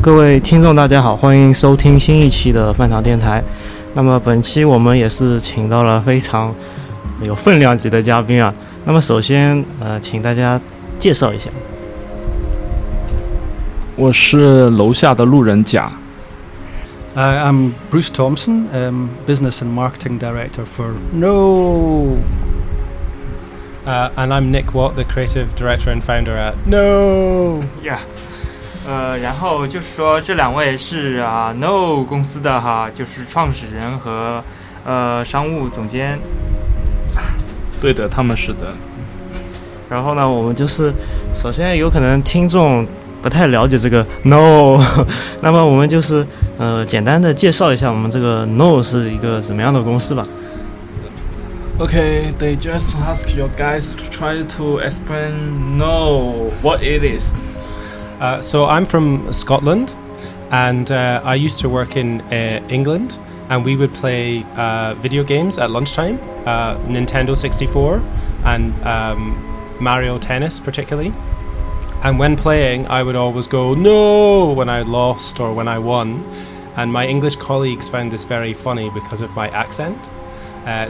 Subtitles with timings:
[0.00, 3.42] 各位听众，大家好，欢迎收听新一期的饭堂电台。
[3.94, 6.54] 那么本期我们也是请到了非常
[7.20, 8.54] 有分量级的嘉宾啊。
[8.84, 10.58] 那么首先，呃，请大家
[11.00, 11.50] 介绍一下。
[13.96, 15.90] 我是楼下的路人甲。
[17.16, 22.18] Uh, I'm Bruce Thompson, um, Business and Marketing Director for No.
[23.84, 27.64] Uh, and I'm Nick Watt, the creative director and founder at No.
[27.82, 27.98] Yeah，
[28.88, 34.42] 呃，然后就是说这两位是啊 No 公司的哈，就是创始人和
[34.84, 36.18] 呃商务总监。
[37.82, 38.72] 对的，他们是的。
[39.90, 40.92] 然后呢，我们就是
[41.34, 42.86] 首先有可能听众
[43.20, 44.82] 不太了解这个 No，
[45.42, 46.26] 那么我们就是
[46.58, 50.26] 呃简单的介绍一下我们这个 No 是一个什么样的公司吧。
[51.78, 57.32] Okay, they just ask your guys to try to explain no what it is.
[58.20, 59.94] Uh, so I'm from Scotland,
[60.50, 63.16] and uh, I used to work in uh, England,
[63.48, 68.02] and we would play uh, video games at lunchtime, uh, Nintendo 64
[68.44, 71.12] and um, Mario Tennis particularly.
[72.02, 76.24] And when playing, I would always go no when I lost or when I won.
[76.76, 79.98] And my English colleagues found this very funny because of my accent.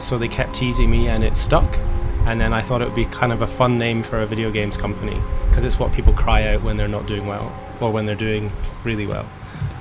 [0.03, 1.79] So they kept teasing me, and it stuck
[2.26, 4.50] And then I thought it would be kind of a fun name for a video
[4.50, 5.16] games company
[5.50, 8.48] because it's what people cry out when they're not doing well or when they're doing
[8.82, 9.24] really well.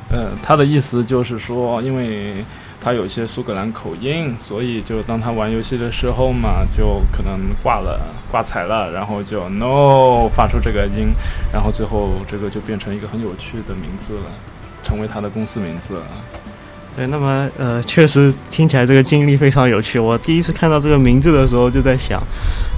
[0.09, 2.43] 呃，他的意思就是说，因为
[2.81, 11.13] 他有一些苏格兰口音，所以就当他玩游戏的时候嘛，就可能挂了、挂彩了，然后就 no 发出这个音，
[11.51, 14.25] 然后最后这个就变成一个很有趣的名字了，
[14.83, 16.03] 成为他的公司名字了。
[16.98, 20.00] 对，那么呃，确实听起来这个经历非常有趣。
[20.00, 22.20] 我第一次看到这个名字的时候，就在想，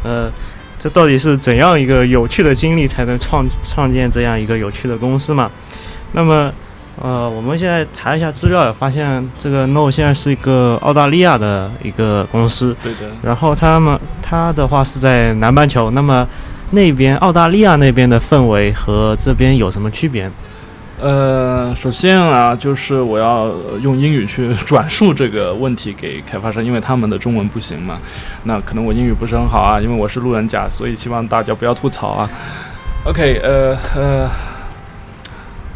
[0.04, 0.30] 呃，
[0.78, 5.50] 这到底是怎样一个有趣的经历才能创创建这样一个有趣的公司嘛？
[6.12, 6.52] 那么，
[7.00, 16.28] 呃，我们现在查一下资料，发现这个 No 现在是一个澳大利亚的一个公司，对的，然后他们他的话是在南半球，那么
[16.72, 20.30] 那边澳大利亚那边的氛围和这边有什么区别？
[20.99, 27.99] 呃，首先啊，就是我要呃用英语去转述这个问题给开发商，因为他们的中文不行嘛。
[28.43, 32.29] 那可能我英语不是很好啊，因为我是路人甲，所以希望大家不要吐槽啊。
[33.05, 34.29] OK， 呃呃，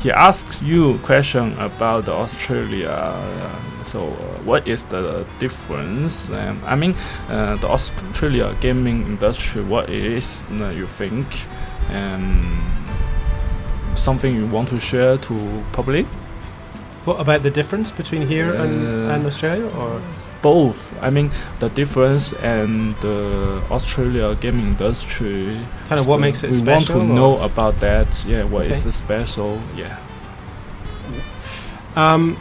[0.02, 2.90] He asked you question about the Australia.
[2.90, 6.26] uh, So, uh, what is the difference?
[6.30, 6.94] Um, I mean,
[7.28, 9.64] uh, the Australia gaming industry.
[9.64, 11.26] What is uh, you think?
[11.90, 12.44] Um,
[13.97, 16.07] something you want to share to public?
[17.05, 19.69] What about the difference between here and, Uh, and Australia?
[19.79, 20.01] Or
[20.43, 20.93] Both.
[21.01, 25.59] I mean, the difference and the Australia gaming industry.
[25.89, 28.07] Kind of what makes it we special, want to know about that.
[28.27, 28.85] Yeah, what is Okay.
[28.85, 29.59] the special?
[29.75, 29.97] Yeah.
[31.97, 32.37] Um,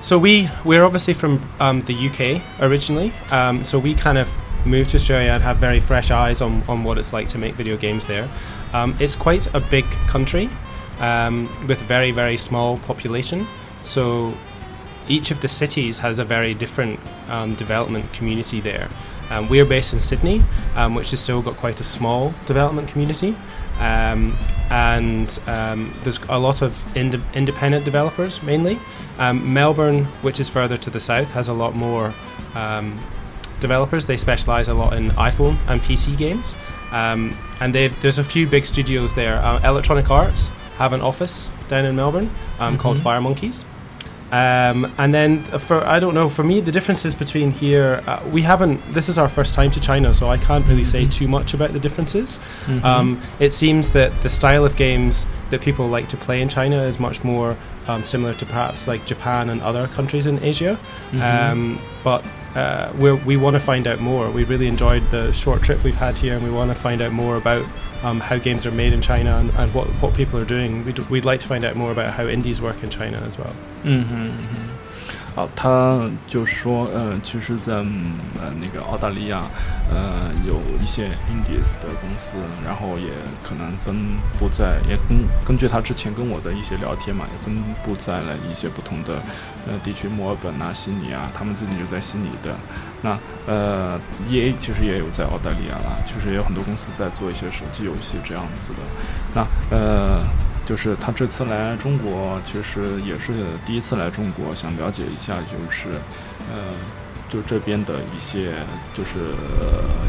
[0.00, 3.12] so we we're obviously from um, the UK originally.
[3.30, 4.28] Um, so we kind of
[4.66, 7.54] moved to Australia and have very fresh eyes on, on what it's like to make
[7.54, 8.28] video games there.
[8.74, 10.50] Um, it's quite a big country
[10.98, 13.46] um, with very very small population.
[13.82, 14.34] So
[15.08, 16.98] each of the cities has a very different
[17.28, 18.88] um, development community there.
[19.30, 20.42] Um, we're based in Sydney,
[20.76, 23.34] um, which has still got quite a small development community,
[23.78, 24.36] um,
[24.70, 28.78] and um, there's a lot of ind- independent developers mainly.
[29.18, 32.12] Um, Melbourne, which is further to the south, has a lot more
[33.60, 34.04] developers.
[34.04, 36.54] They specialize a lot in iPhone and PC games,
[36.94, 39.36] um, and there's a few big studios there.
[39.36, 40.48] Uh, Electronic Arts
[40.78, 43.64] have an office down in Melbourne um, called Firemonkeys.
[44.32, 48.42] Um, and then for I don't know for me the differences between here uh, we
[48.42, 51.54] haven't this is our first time to China so I can't really say too much
[51.54, 52.40] about the differences.
[52.66, 52.82] Mhm.
[52.82, 56.82] Um, it seems that the style of games that people like to play in China
[56.82, 57.56] is much more
[57.86, 60.78] um, similar to perhaps like Japan and other countries in Asia.
[61.12, 61.20] Mhm.
[61.20, 62.22] Um, but
[62.56, 64.30] uh, we're, we want to find out more.
[64.30, 67.12] We really enjoyed the short trip we've had here, and we want to find out
[67.12, 67.64] more about
[68.02, 70.84] um, how games are made in China and, and what, what people are doing.
[70.84, 73.52] We'd, we'd like to find out more about how indies work in China as well.
[73.84, 74.14] 嗯哼
[75.34, 79.42] 啊，他就说，呃，其实在，呃那个澳大利亚，
[79.90, 83.08] 呃有一些 Indies 的公司，然后也
[83.42, 83.96] 可能分
[84.38, 87.52] 布在，也根根据他之前跟我的一些聊天嘛，也分
[87.82, 89.20] 布在了一些不同的
[89.66, 92.54] 呃地区，墨尔本啊、悉尼啊，他们自己就在悉尼的。
[93.02, 93.98] 那呃
[94.28, 98.78] ，EA 其实也有在澳大利亚啦，其实也有很多公司在做一些手机游戏这样子的。
[99.34, 100.22] 那呃。
[100.66, 103.32] 就是他这次来中国，其实也是
[103.66, 105.88] 第一次来中国，想了解一下，就是，
[106.52, 106.72] 呃，
[107.28, 108.54] 就这边的一些
[108.92, 109.18] 就是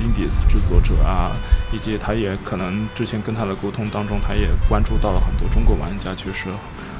[0.01, 1.31] indies 制作者啊，
[1.73, 6.47] 以及他也可能之前跟他的沟通当中，他也关注到了很多中国玩家，其实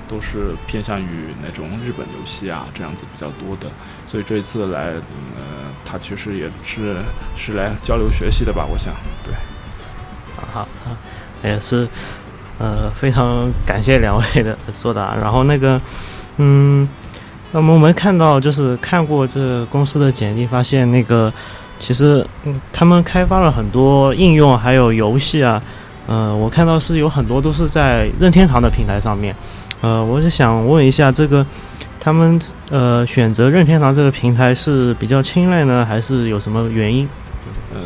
[0.07, 3.69] 都是偏向于那种日本游戏啊这样子比较多的，
[4.05, 4.93] 所以这一次来，
[5.37, 5.43] 呃，
[5.83, 6.97] 他其实也是
[7.35, 8.93] 是来交流学习的吧，我想，
[9.23, 9.33] 对。
[10.53, 10.95] 好，好
[11.43, 11.87] 也是，
[12.57, 15.15] 呃，非常感谢两位的作答。
[15.15, 15.79] 然后那个，
[16.37, 16.87] 嗯，
[17.51, 21.31] 那么我们看到就是看过这公司的简历，发现那个
[21.77, 25.61] 其实嗯，他们开发了很多应用，还有游戏啊，
[26.07, 29.35] 呃，我看到是有很多都是在任天堂的平台上面。
[29.81, 31.45] 呃，我是想问一下，这个
[31.99, 37.07] 他们呃选择任天堂这个平台是比较青睐呢，还是有什么原因？
[37.73, 37.79] 呃，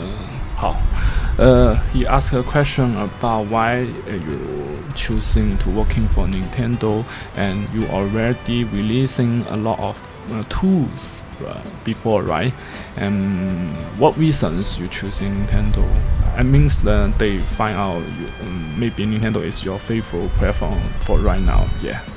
[1.40, 7.06] 呃，he asked a question about why uh, you choosing to working for Nintendo
[7.38, 9.98] and you already releasing a lot of
[10.34, 12.54] uh, tools uh, before, right?
[12.98, 15.88] And what reasons you choosing Nintendo?
[16.36, 21.20] I mean that they find out you, um, maybe Nintendo is your favorite platform for
[21.20, 21.70] right now.
[21.82, 22.02] Yeah.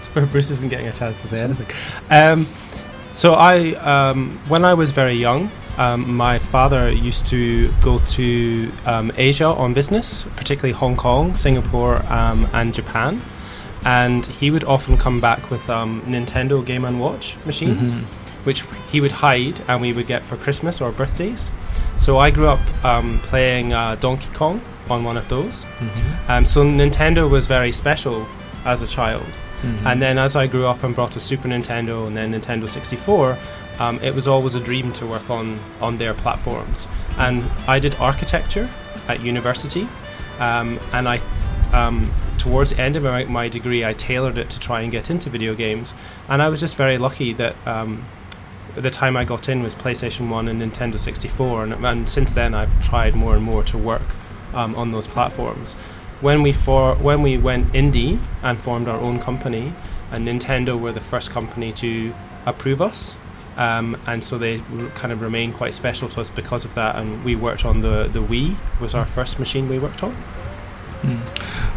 [0.00, 1.66] So Bruce isn't getting a chance to say anything.
[2.10, 2.46] Um,
[3.12, 5.50] so I, um, when I was very young,
[5.84, 11.96] um, my father used to go to um, Asia on business, particularly Hong Kong, Singapore,
[12.12, 13.20] um, and Japan.
[13.84, 18.04] And he would often come back with um, Nintendo Game and Watch machines, Mhm.
[18.44, 18.60] which
[18.92, 21.50] he would hide and we would get for Christmas or birthdays.
[21.96, 24.60] So I grew up um, playing uh, Donkey Kong
[24.90, 25.64] on one of those.
[26.28, 28.26] Um, so Nintendo was very special
[28.66, 29.26] as a child.
[29.62, 29.86] Mhm.
[29.86, 33.36] And then as I grew up and brought a Super Nintendo and then Nintendo 64,
[33.80, 36.86] um, it was always a dream to work on, on their platforms.
[37.16, 38.70] And I did architecture
[39.08, 39.88] at university,
[40.38, 41.18] um, and I,
[41.72, 45.10] um, towards the end of my, my degree, I tailored it to try and get
[45.10, 45.94] into video games.
[46.28, 48.04] And I was just very lucky that um,
[48.76, 52.54] the time I got in was PlayStation 1 and Nintendo 64, and, and since then
[52.54, 54.14] I've tried more and more to work
[54.52, 55.72] um, on those platforms.
[56.20, 59.72] When we for when we went indie and formed our own company,
[60.12, 62.12] and Nintendo were the first company to
[62.44, 63.16] approve us,
[63.59, 66.95] um, and so they r- kind of remain quite special to us because of that.
[66.95, 70.11] And we worked on the the Wii was our first machine we worked on.
[71.03, 71.19] 嗯，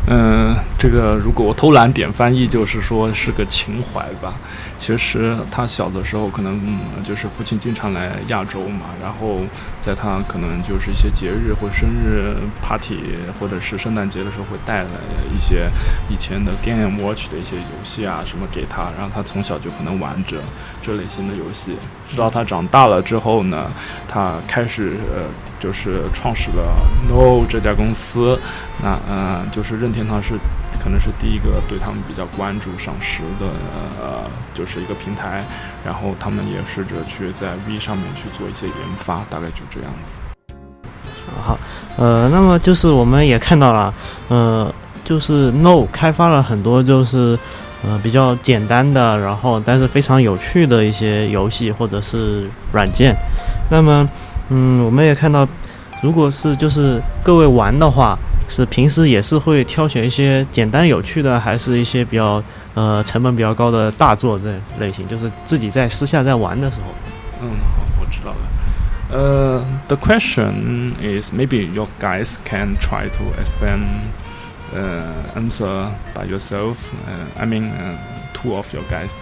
[0.06, 4.34] 呃，这个如果我偷懒点翻译，就是说是个情怀吧。
[4.83, 9.39] 其实他小的时候可能、嗯、就是父亲经常来亚洲嘛，然后
[9.79, 12.99] 在他可能就是一些节日或生日 party
[13.39, 14.89] 或者是圣诞节的时候会带来
[15.31, 15.69] 一些
[16.09, 20.35] 以前的 Game Watch 的一些游戏啊什么给他，然后他从小就可能玩着
[20.81, 21.77] 这类型的游戏，
[22.09, 23.71] 直到他长大了之后呢，
[24.05, 25.23] 他开始呃
[25.61, 26.75] 就是创始了
[27.07, 28.37] No 这家公司。
[28.83, 30.33] 那呃，就是任天堂是
[30.81, 33.47] 可能是第一个对他们比较关注赏识的
[34.01, 35.43] 呃，就是一个平台，
[35.85, 40.19] 然后他们也试着去在 V 上面去做一些研发，大概就这样子。
[41.41, 41.57] 好，
[41.97, 43.93] 呃，那么就是我们也看到了，
[44.27, 47.37] 呃，就是 No 开发了很多就是
[47.85, 53.15] 呃比较简单的，然后但是非常有趣的一些游戏或者是软件。
[53.71, 54.07] 那么，
[54.49, 55.47] 嗯，我们也看到，
[56.01, 58.17] 如果是就是各位玩的话，
[58.52, 62.42] 是平时也是会挑选一些简单有趣的，还是一些比较
[62.74, 66.86] 呃成本比较高的大作这类型，就是自己在私下在玩的时候。
[67.42, 68.38] 嗯，好，我知道了。
[69.10, 73.86] 呃、t h e question is maybe you guys can try to expand
[74.74, 75.02] uh,
[75.34, 76.76] answer by yourself.
[77.06, 77.96] Uh, I mean, uh,
[78.34, 79.12] two of your guys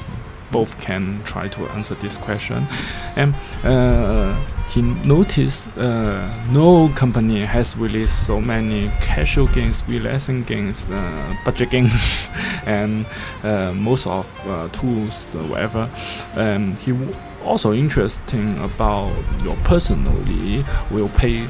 [0.51, 2.67] both can try to answer this question.
[3.15, 3.35] And
[3.65, 4.35] uh,
[4.72, 11.70] he noticed uh, Nnooo company has released so many casual games, relaxing games, uh, budget
[11.72, 12.28] games,
[12.66, 13.06] and
[13.44, 15.90] uh, most of uh, tools, whatever.
[16.36, 17.14] Um, he w-
[17.44, 19.12] also interesting about
[19.44, 21.46] your personally will play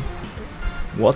[0.98, 1.16] what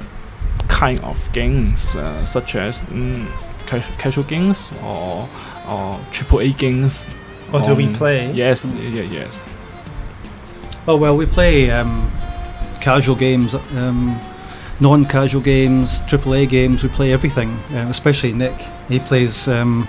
[0.67, 3.25] kind of games, uh, such as mm,
[3.65, 5.27] ca- casual games or
[5.67, 7.03] or triple A games.
[7.51, 8.31] Or do we play?
[8.31, 9.43] Yes, yeah, yes.
[10.87, 12.11] Oh well, we play um,
[12.79, 14.19] casual games, um,
[14.79, 16.83] non-casual games, AAA games.
[16.83, 17.49] We play everything.
[17.71, 18.53] Um, especially Nic,
[18.87, 19.87] he plays um,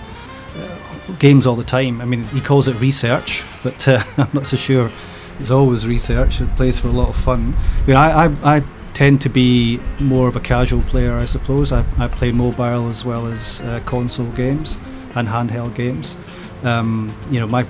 [1.19, 2.01] games all the time.
[2.01, 4.91] I mean, he calls it research, but uh, I'm not so sure.
[5.39, 6.41] It's always research.
[6.41, 7.55] It plays for a lot of fun.
[7.83, 8.63] I mean, I, I, I
[8.95, 11.73] tend to be more of a casual player, I suppose.
[11.73, 14.79] I, I play mobile as well as uh, console games
[15.15, 16.17] and handheld games.
[16.63, 17.65] Um, you know, my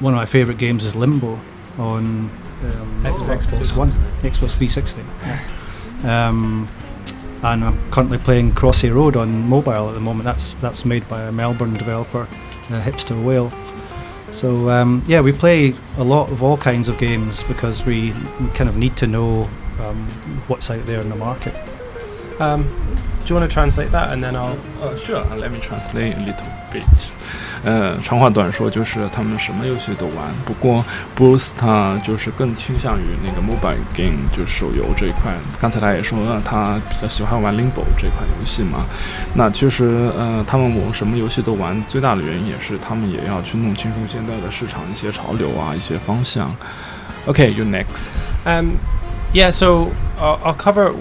[0.00, 1.38] one of my favourite games is Limbo
[1.78, 3.46] on Xbox.
[3.46, 3.90] Xbox One,
[4.22, 5.02] Xbox 360.
[6.06, 6.68] Um,
[7.42, 10.24] and I'm currently playing Crossy Road on mobile at the moment.
[10.24, 13.50] That's that's made by a Melbourne developer, uh, Hipster Whale.
[14.32, 18.48] So um, yeah, we play a lot of all kinds of games because we, we
[18.50, 19.48] kind of need to know
[19.80, 20.06] um,
[20.46, 21.54] what's out there in the market.
[22.40, 22.62] Um,
[23.24, 24.58] do you want to translate that and then I'll?
[24.80, 26.84] Uh, sure, let me translate a little bit.
[27.62, 30.32] 呃，长话短说，就是他们什么游戏都玩。
[30.44, 30.84] 不过
[31.16, 35.32] ，Bruce 他就是更倾向于那个 mobile game，就是手游这一块。
[35.60, 38.86] 刚才他也说了，他比较喜欢玩 Limbo 这款游戏嘛。
[39.34, 46.50] 那其实，呃，他们我什么游戏都玩，最大的原因也是他们也要去弄清楚现在的市场一些潮流啊，一些方向。
[47.26, 48.06] OK，you、next。
[48.46, 48.76] Um,
[49.34, 49.88] yeah, so
[50.18, 50.94] I'll cover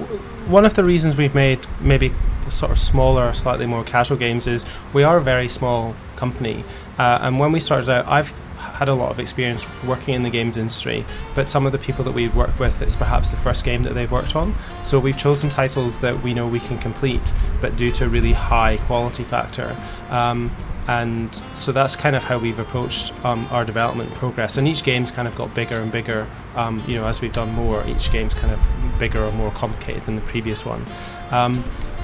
[0.49, 2.11] one of the reasons we've made maybe
[2.49, 6.63] sort of smaller, slightly more casual games is we are very small company,
[6.97, 8.31] uh, and when we started out, I've
[8.79, 12.03] had a lot of experience working in the games industry, but some of the people
[12.05, 14.55] that we work with, it's perhaps the first game that they've worked on.
[14.83, 18.31] So we've chosen titles that we know we can complete, but due to a really
[18.31, 19.75] high quality factor.
[20.09, 20.51] Um,
[20.87, 24.57] and so that's kind of how we've approached um, our development progress.
[24.57, 26.25] And each game's kind of got bigger and bigger.
[26.55, 28.59] Um, you know, as we've done more, each game's kind of
[28.97, 30.83] bigger or more complicated than the previous one.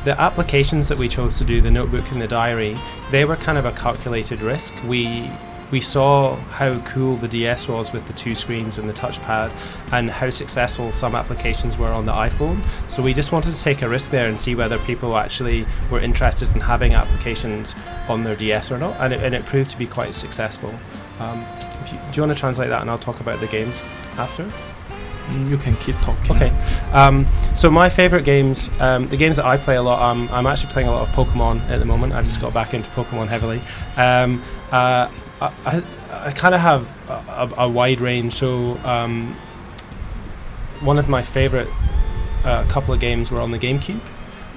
[0.06, 2.78] The applications that we chose to do, the notebook and the diary,
[3.10, 4.72] they were kind of a calculated risk.
[4.88, 5.30] We
[5.72, 9.52] we saw how cool the DS was with the two screens and the touchpad,
[9.92, 12.64] and how successful some applications were on the iPhone.
[12.88, 16.00] So we just wanted to take a risk there and see whether people actually were
[16.00, 17.76] interested in having applications
[18.08, 20.72] on their DS or not, and it, and it proved to be quite successful.
[21.20, 21.44] Um,
[21.92, 24.52] you, do you want to translate that, and I'll talk about the games after?
[25.28, 26.36] Mm, You can keep talking.
[26.36, 26.50] Okay.
[26.92, 30.02] Um, so my favorite games, um, the games that I play a lot.
[30.02, 32.14] Um, I'm actually playing a lot of Pokemon at the moment.
[32.14, 33.62] I just got back into Pokemon heavily.
[33.98, 35.10] Um, uh,
[35.42, 35.84] I, I,
[36.28, 37.14] I kind of have a,
[37.60, 38.34] a, a wide range.
[38.34, 39.36] So um,
[40.82, 41.68] one of my favorite
[42.44, 44.00] uh, couple of games were on the GameCube.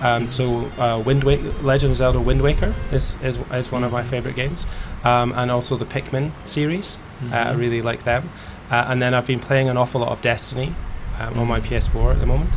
[0.01, 4.05] Um, so uh, Wind Legend of Zelda Wind Waker is, is, is one of my
[4.05, 4.65] favorite games,
[5.03, 6.99] um, and also the Pikmin series.
[7.33, 8.31] Uh, I really like them.
[8.71, 10.73] Uh, and then I've been playing an awful lot of Destiny
[11.19, 11.69] um, on my Mhm.
[11.69, 12.51] PS4 at the moment,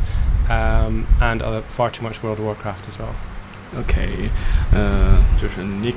[0.49, 3.15] um, and uh, far too much World of Warcraft as well.
[3.79, 4.29] OK，
[4.73, 5.95] 呃，就是 Nick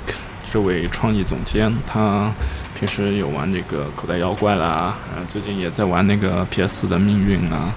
[0.53, 2.33] 这位创意总监，他
[2.79, 7.75] 平时有玩这个口袋妖怪啦，呃，最近也在玩那个 PS 的命运啊，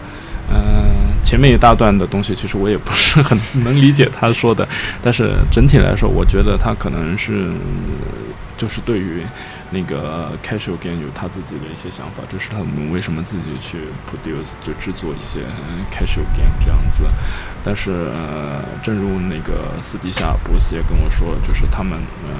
[0.53, 0.91] 呃，
[1.23, 4.67] 前面一大段的东西，其实我也不是很能理解他说的，
[5.01, 7.51] 但是整体来说，我觉得他可能是
[8.55, 9.23] 就是对于
[9.69, 15.41] 那个 casual game 有他自己的一些想法，这是他们为什么自己去 produce 就制作一些
[15.91, 17.03] casual game 这样子。
[17.63, 22.33] 但是呃，正如那个私底下博斯也跟我说，就是他们呃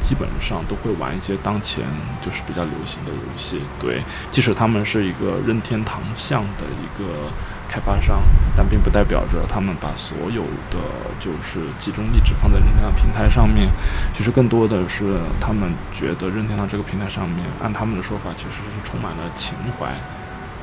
[0.00, 1.84] 基本上都会玩一些当前
[2.22, 3.60] 就是比较流行的游戏。
[3.78, 7.30] 对，即使他们是一个任天堂向的一个
[7.70, 8.20] 开发商，
[8.56, 10.78] 但并不代表着他们把所有的
[11.20, 13.70] 就是集中力只放在任天堂平台上面。
[14.12, 19.94] 其实更多的是他们觉得任天堂这个平台上面，按他们的说法，其实是充满了情怀，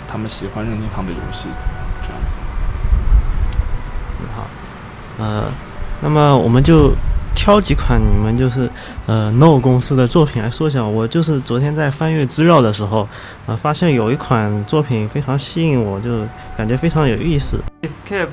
[0.05, 1.47] 他们喜欢任天堂的游戏
[2.03, 2.35] 这样子。
[4.35, 4.45] 好，
[5.17, 5.45] 呃，
[6.01, 6.93] 那么我们就
[7.37, 8.67] 挑几款你们就是
[9.05, 10.83] 呃 No 公司的作品来说一下。
[10.83, 13.07] 我就是昨天在翻阅资料的时候，
[13.45, 16.09] 呃，发现有一款作品非常吸引我，就
[16.57, 17.59] 感觉非常有意思。
[17.83, 18.27] Escape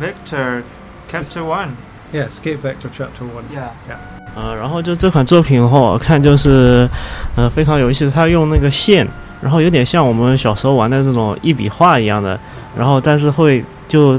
[0.00, 0.62] Vector
[1.10, 1.70] Chapter One.
[2.12, 3.44] Yeah, Escape Vector Chapter One.
[3.52, 3.96] Yeah.
[4.36, 6.88] 呃，然后就这款作品的话，我看就是
[7.34, 9.06] 呃非常有意思，它用那个线，
[9.42, 12.38] 然后有点像我们小时候玩的那种一笔画一样的，
[12.78, 14.18] 然后但是会就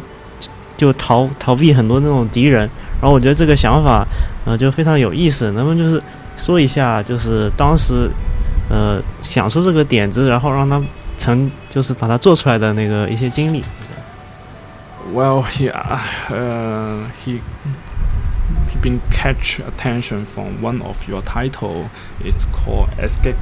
[0.76, 2.70] 就逃逃避很多那种敌人，
[3.04, 4.08] 然后我觉得这个想法
[4.46, 6.02] 呃就非常有意思，能不能就是
[6.38, 8.10] 说一下，就是当时
[8.70, 10.82] 呃想出这个点子，然后让他
[11.18, 13.62] 成就是把它做出来的那个一些经历。
[15.14, 17.42] Well, he uh, he
[18.70, 21.90] he been catch attention from one of your title.
[22.24, 23.36] It's called Escape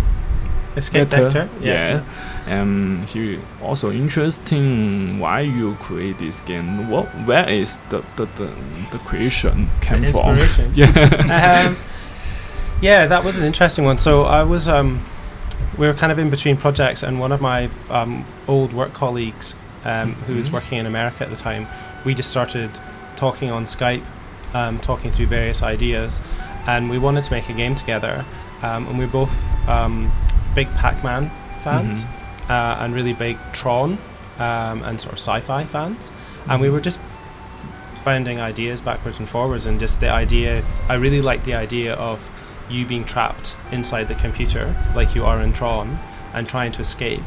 [0.75, 1.29] Escape Vector.
[1.47, 1.49] Vector.
[1.65, 2.03] Yeah.
[2.47, 6.89] Um, he also interesting why you create this game.
[6.89, 8.49] What where is the the the,
[8.91, 10.37] the creation came The from?
[10.37, 10.71] inspiration.
[10.75, 11.65] Yeah.
[11.67, 11.77] um,
[12.81, 13.97] yeah, that was an interesting one.
[13.99, 15.05] So I was, um,
[15.77, 19.55] we were kind of in between projects, and one of my um, old work colleagues,
[19.85, 20.53] um, who was Mhm.
[20.53, 21.67] working in America at the time,
[22.05, 22.71] we just started
[23.15, 24.01] talking on Skype,
[24.55, 26.21] um, talking through various ideas,
[26.65, 28.25] and we wanted to make a game together.
[28.63, 29.37] Um, and we're both
[29.69, 30.11] um,
[30.55, 31.31] big Pac-Man
[31.63, 32.05] fans,
[32.50, 33.98] uh, and really big Tron
[34.39, 36.12] um, and sort of sci-fi fans,
[36.48, 37.00] and we were just
[38.03, 42.31] bounding ideas backwards and forwards and just the idea I really like the idea of
[42.70, 46.00] you being trapped inside the computer like you are in Tron
[46.34, 47.24] and trying to escape.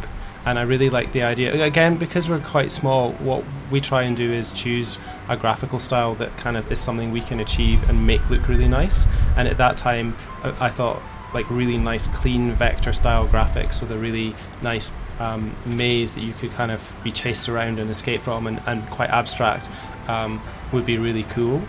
[0.46, 4.16] And I really like the idea again because we're quite small what we try and
[4.16, 8.06] do is choose a graphical style that kind of is something we can achieve and
[8.06, 9.06] make look really nice.
[9.36, 11.00] And at that time I, I thought
[11.34, 16.32] like really nice clean vector style graphics with a really nice um, maze that you
[16.32, 19.68] could kind of be chased around and escape from and, and quite abstract
[20.08, 20.40] um,
[20.72, 21.60] would be really cool.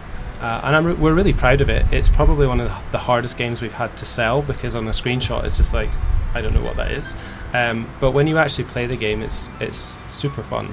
[0.41, 1.86] Uh, and re- we're really proud of it.
[1.91, 5.43] It's probably one of the- hardest games we've had to sell because on a screenshot
[5.43, 5.89] it's just like
[6.34, 7.15] I don't know what that is.
[7.53, 10.67] Um, but when you actually play the game, it's it's super fun.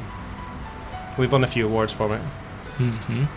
[1.18, 2.20] We've won a few awards for it.
[2.78, 3.28] 嗯哼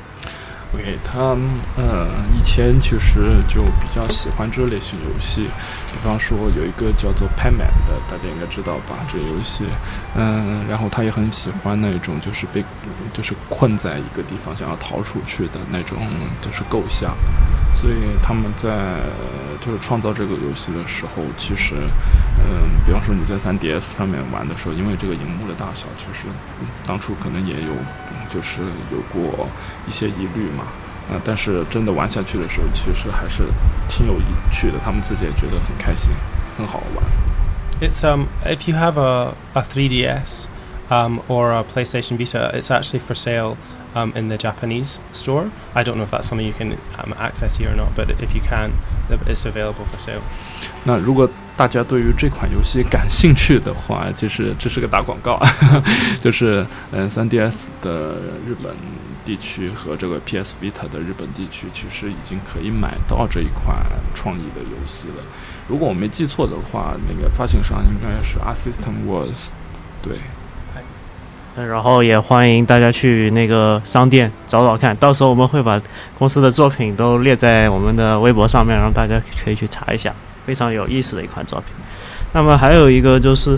[0.75, 1.36] ，OK，他
[1.77, 5.48] 呃以前其实就比较喜欢这类型游戏，
[5.88, 8.96] 比方说有一个叫做派满的，大家应该知道吧？
[9.10, 9.63] 这个游戏，
[10.15, 12.63] 嗯、然后他也很喜欢那种就是被
[13.13, 15.98] 就是困在一个地方想要逃出去的那种
[16.41, 17.15] 就是构想，
[17.74, 19.00] 所以他们在
[19.62, 21.75] 就是创造这个游戏的时候，其实
[22.38, 26.27] 嗯、比方说你在 3DS 上面玩的时候，因为这个荧幕的大小，其实、
[26.86, 27.74] 当初可能也有
[28.35, 29.49] 就是有过
[29.88, 30.64] 一些疑虑嘛。
[31.11, 33.42] 呃，但是真的玩下去的时候，其实还是
[33.88, 34.14] 挺有
[34.52, 36.12] 趣的，他们自己也觉得很开心，
[36.57, 37.04] 很好玩。
[37.80, 40.47] It's um if you have a, a 3DS
[40.88, 43.57] um, or a PlayStation Vita, it's actually for sale
[43.95, 45.50] um, in the Japanese store.
[45.75, 48.32] I don't know if that's something you can um, access here or not, but if
[48.34, 48.71] you can,
[49.08, 50.21] th- it's available for sale.
[50.84, 55.50] 那如果 大家对于这款游戏感兴趣的话，其实这是个打广告啊，
[56.20, 58.15] 就是嗯 3DS 的
[58.46, 58.74] 日本
[59.24, 63.77] 地区和这个 PS Vita 的日本地区，其实已经可以买到这一款
[64.13, 65.24] 创意的游戏了。
[65.68, 69.50] 如果我没记错的话，那个发行商应该是 Art System Works，
[70.01, 70.18] 对。
[70.18, 75.81] 嗯然后也欢迎大家去那个商店找找看，到时候我们会把
[76.20, 80.13] 公司的作品都列在我们的微博上面，让大家可以去查一下，
[80.46, 81.74] 非常有意思的一款作品。
[82.34, 83.58] 那么还有一个就是，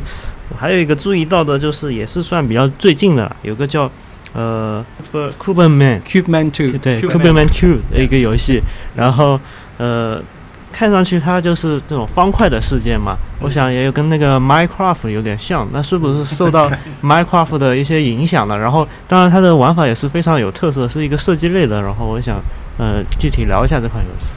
[0.49, 3.91] 我还有一个注意到的就是，也是算比较最近的，有个叫
[4.33, 6.79] 呃 Cuban Man，Cube Man 2.
[6.79, 8.61] 对 Cuban Cuban Man Two 的一个游戏，
[8.95, 9.39] 然后
[9.77, 10.21] 呃。
[10.69, 16.69] 看上去它就是这种方块的世界嘛，我想也有跟那个 Minecraft 有点像，那是不是受到
[17.01, 18.55] Minecraft 的一些影响的？
[18.55, 21.81] 然后当然它的玩法也是非常有特色，是一个射击类的。
[21.81, 22.39] 然后我想
[22.77, 24.29] 呃具体聊一下这款游戏。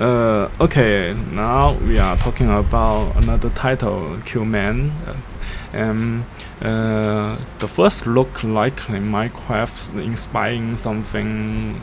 [0.00, 4.90] Uh, okay, now we are talking about another title, Q Man.
[5.06, 6.24] Uh, um,
[6.62, 11.78] uh, the first look like Minecraft inspiring something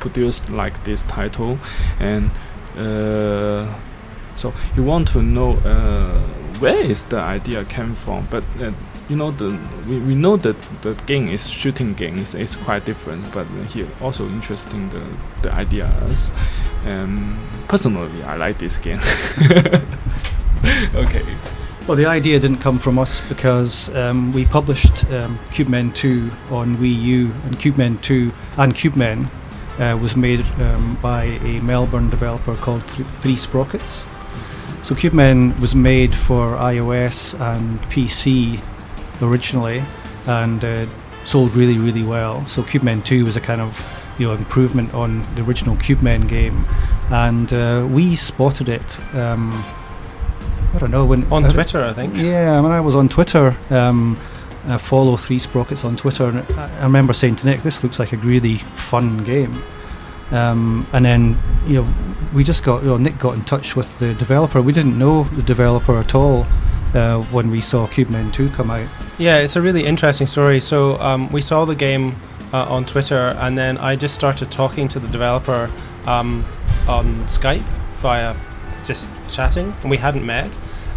[0.00, 1.58] produced like this title,
[2.00, 2.30] and
[2.78, 3.70] uh,
[4.36, 6.18] so you want to know uh,
[6.60, 8.44] where is the idea came from, but.
[9.08, 9.56] You know the
[9.88, 14.26] we, we know that the game is shooting games it's quite different but here also
[14.26, 15.02] interesting the
[15.42, 16.32] the ideas
[16.86, 17.36] um,
[17.68, 18.98] personally, I like this game.
[20.94, 21.24] okay.
[21.86, 26.30] Well, the idea didn't come from us because um, we published um, Cube Men 2
[26.50, 29.30] on Wii U, and Cube Men 2 and Cube Men
[29.78, 34.04] uh, was made um, by a Melbourne developer called Th- Three Sprockets.
[34.82, 38.60] So Cube Men was made for iOS and PC
[39.22, 39.82] originally,
[40.26, 40.86] and uh,
[41.24, 42.46] sold really, really well.
[42.46, 43.84] So Cube Men 2 was a kind of
[44.18, 46.64] you know improvement on the original Cube Men game,
[47.10, 48.98] and uh, we spotted it.
[49.14, 49.52] Um,
[50.74, 52.16] I don't know when On uh, Twitter, I think.
[52.16, 54.18] yeah, when I was on Twitter, um,
[54.66, 57.98] I follow Three Sprockets on Twitter, and I, I remember saying to Nic, "This looks
[57.98, 59.62] like a really fun game."
[60.32, 61.94] Um, and then, you know,
[62.34, 64.60] we just got, you know, Nic got in touch with the developer.
[64.60, 66.46] We didn't know the developer at all
[66.94, 68.88] uh, when we saw Cube Men 2 come out.
[69.18, 70.60] Yeah, it's a really interesting story.
[70.60, 72.16] So um, we saw the game
[72.52, 75.70] uh, on Twitter, and then I just started talking to the developer
[76.06, 76.44] um,
[76.88, 77.64] on Skype
[77.98, 78.36] via
[78.84, 80.56] just chatting, and we hadn't met.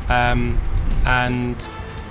[0.10, 0.60] Um,
[1.06, 1.62] and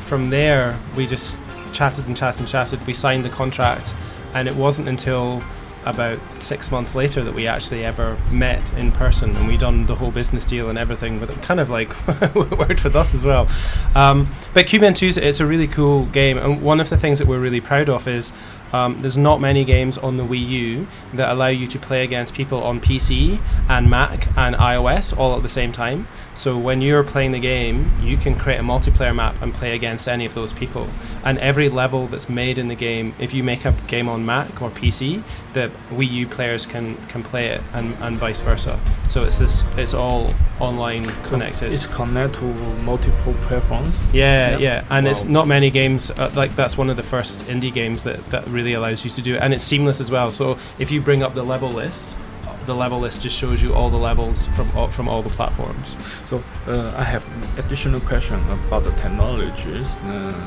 [0.01, 1.39] from there, we just
[1.73, 2.85] chatted and chatted and chatted.
[2.87, 3.95] We signed the contract,
[4.35, 5.43] and it wasn't until
[5.89, 9.95] about six months later that we actually ever met in person and we done the
[9.95, 11.89] whole business deal and everything but it kind of like
[12.35, 13.49] worked with us as well
[13.95, 17.19] um, but Cube Men 2 it's a really cool game and one of the things
[17.19, 18.33] that we're really proud of is
[18.73, 22.35] um, there's not many games on the Wii U that allow you to play against
[22.35, 26.07] people on PC and Mac and iOS all at the same time.
[26.39, 30.07] So when you're playing the game, you can create a multiplayer map and play against
[30.07, 30.87] any of those people.
[31.25, 34.63] And every level that's made in the game, if you make a game on Mac
[34.63, 38.79] or PC, the Wii U players can, can play it and, and vice versa.
[39.09, 41.73] So it's this it's all online connected.
[41.73, 42.45] It's connected to
[42.85, 44.07] multiple platforms.
[44.15, 44.59] Yeah, Yeah.
[44.59, 48.05] yeah, and it's not many games uh, like that's one of the first indie games
[48.05, 50.31] that that really allows you to do it, and it's seamless as well.
[50.31, 52.15] So if you bring up the level list,
[52.69, 55.97] the level list just shows you all the levels from all, from all the platforms.
[56.27, 57.25] So uh, I have
[57.59, 59.97] additional question about the technologies.
[59.97, 60.39] Uh,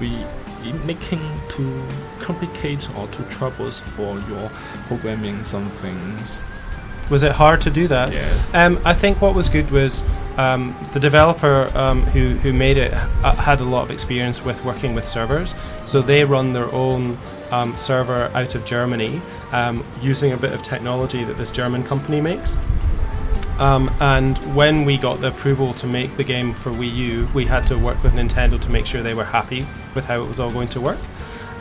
[0.00, 0.24] we
[0.86, 1.82] making too
[2.20, 4.48] complicated or too troubles for your
[4.86, 6.42] programming some things.
[7.10, 8.12] Was it hard to do that?
[8.12, 8.54] Yes.
[8.54, 10.04] Um, I think what was good was
[10.36, 14.64] um, the developer um, who who made it uh, had a lot of experience with
[14.64, 17.18] working with servers, so they run their own
[17.50, 19.20] um, server out of Germany
[19.52, 22.56] um, using a bit of technology that this German company makes.
[23.58, 27.44] Um, and when we got the approval to make the game for Wii U, we
[27.44, 30.40] had to work with Nintendo to make sure they were happy with how it was
[30.40, 30.98] all going to work.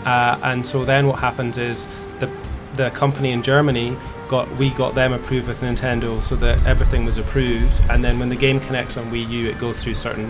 [0.06, 1.88] Uh, and so then what happens is
[2.20, 2.32] the
[2.74, 3.96] the company in Germany
[4.30, 7.80] got we got them approved with Nintendo so that everything was approved.
[7.90, 10.30] And then when the game connects on Wii U, it goes through certain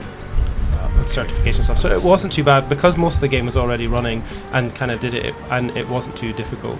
[0.74, 1.78] uh, certification stuff.
[1.78, 4.92] So it wasn't too bad because most of the game was already running and kind
[4.92, 6.80] of did it, and it wasn't too difficult.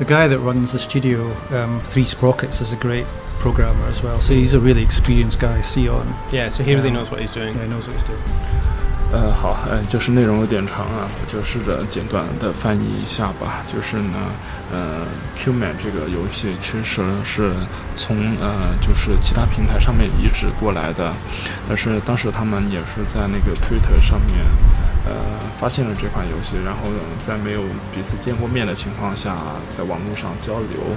[0.00, 3.06] The guy that runs the studio, um, Three Sprockets, is a great
[3.40, 4.20] programmer as well.
[4.20, 6.06] So he's a really experienced guy, Sion.
[6.30, 7.54] Yeah, so he really Um, knows what he's doing.
[7.54, 8.20] Yeah, he knows what he's doing.
[9.12, 13.64] 呃，好，呃，就是内容有点长啊，我就试着简短的翻译一下吧。
[13.72, 14.18] 就是呢，
[14.72, 15.06] 呃，
[15.38, 17.52] Qman 这个游戏其实是
[17.96, 21.14] 从呃就是其他平台上面移植过来的，
[21.68, 24.44] 但是当时他们也是在那个 Twitter 上面。
[25.05, 25.13] 呃，
[25.59, 27.61] 发现了这款游戏，然后呢，在没有
[27.93, 29.35] 彼此见过面的情况下，
[29.75, 30.95] 在网络上交流，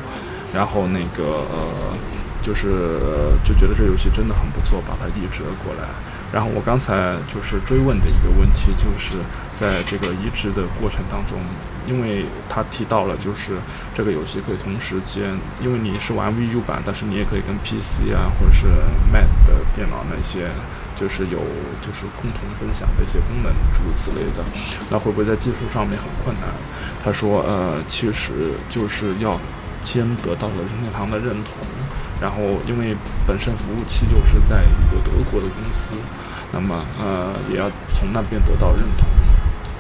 [0.52, 1.96] 然后那个呃，
[2.42, 3.00] 就是
[3.44, 5.88] 就觉得这游戏真的很不错，把它移植了过来。
[6.32, 9.18] 然后我刚才就是追问的一个问题，就是
[9.54, 11.38] 在这个移植的过程当中，
[11.86, 13.52] 因为他提到了，就是
[13.94, 18.66] 这个游戏可以同时间，因为你是玩 VU 版，但是你也可以跟 PC 啊或者是
[19.12, 20.50] Mac 的电脑那些，
[20.96, 21.38] 就是有
[21.80, 24.44] 就是共同分享的一些功能，诸如此类的。
[24.90, 26.48] 那会不会在技术上面很困难？
[27.04, 29.38] 他说，呃，其实就是要
[29.82, 31.54] 先得到了任天堂的认同。
[32.20, 35.90] 然后，因为本身服务器就是在一个德国的公司，
[36.52, 39.06] 那么呃也要从那边得到认同，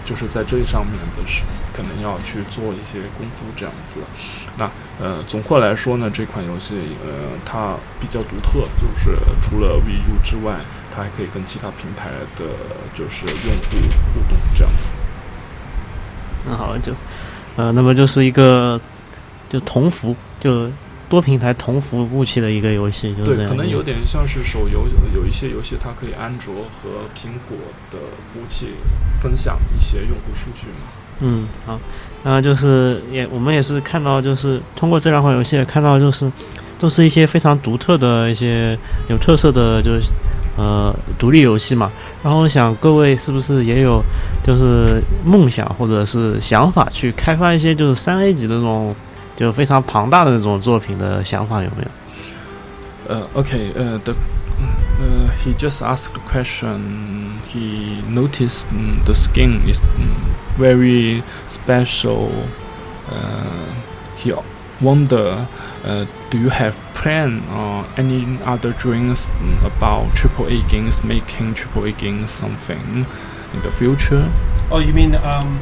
[0.04, 4.00] 就是在这上面的是可能要去做一些功夫这样子。
[4.58, 4.68] 那
[5.00, 6.74] 呃总括来说呢，这款游戏
[7.06, 10.58] 呃它比较独特，就是除了 VU 之外，
[10.94, 12.44] 它还可以跟其他平台的
[12.94, 13.76] 就是用户
[14.12, 14.90] 互动这样子。
[16.46, 16.92] 那好，就
[17.56, 18.80] 呃，那么就是一个
[19.48, 20.68] 就同服就
[21.08, 27.56] 多平台同服务器的一个游戏，就是这对，可能有点像是手游，有一些游戏它可以安卓和苹果
[27.90, 27.98] 的
[28.32, 28.68] 服务器
[29.22, 30.86] 分享一些用户数据嘛。
[31.20, 31.78] 嗯，好，
[32.24, 36.30] 那就是也我们也是看到，就是通过这两款游戏也看到，就是
[36.78, 38.76] 都是一些非常独特的一些
[39.08, 40.08] 有特色的，就是
[40.56, 41.90] 呃独立游戏嘛。
[42.22, 44.02] 然后想各位是不是也有
[44.42, 48.94] 就是梦想或者是想法去开发一些就是三 A 级的这种
[49.36, 51.88] 就非常庞大的这种作品的想法有没有？
[53.06, 54.14] 呃 okay, uh, the
[54.98, 57.32] 呃，he just asked the question.
[57.52, 58.64] He noticed
[59.04, 59.80] the skin is
[60.58, 62.30] very special.
[63.10, 63.74] Uh,
[64.16, 64.32] he
[64.80, 65.46] wonder,
[65.84, 71.96] uh, do you have plan or any other dreams mm, about AAA games, making AAA
[71.98, 73.06] games something
[73.52, 74.32] in the future,
[74.70, 75.60] Oh, you mean um,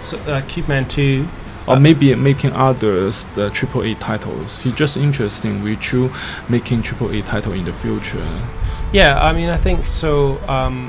[0.00, 1.28] so, uh, Cube Men Two?
[1.66, 4.58] or Uh, maybe making others the AAA titles?
[4.58, 6.10] He just interested with you
[6.48, 8.26] making AAA title in the future.
[8.92, 10.38] Yeah, I mean, I think so.
[10.48, 10.88] Um,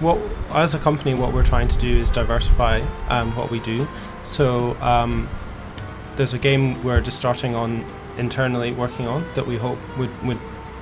[0.00, 0.18] what
[0.54, 3.86] as a company, what we're trying to do is diversify um, what we do.
[4.24, 5.28] So um,
[6.16, 7.84] there's a game we're just starting on
[8.20, 10.38] internally working on that we hope would would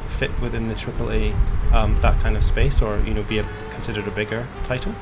[0.08, 1.32] fit within the AAA
[1.72, 4.94] um, that kind of space, or you know, be a, considered a bigger title.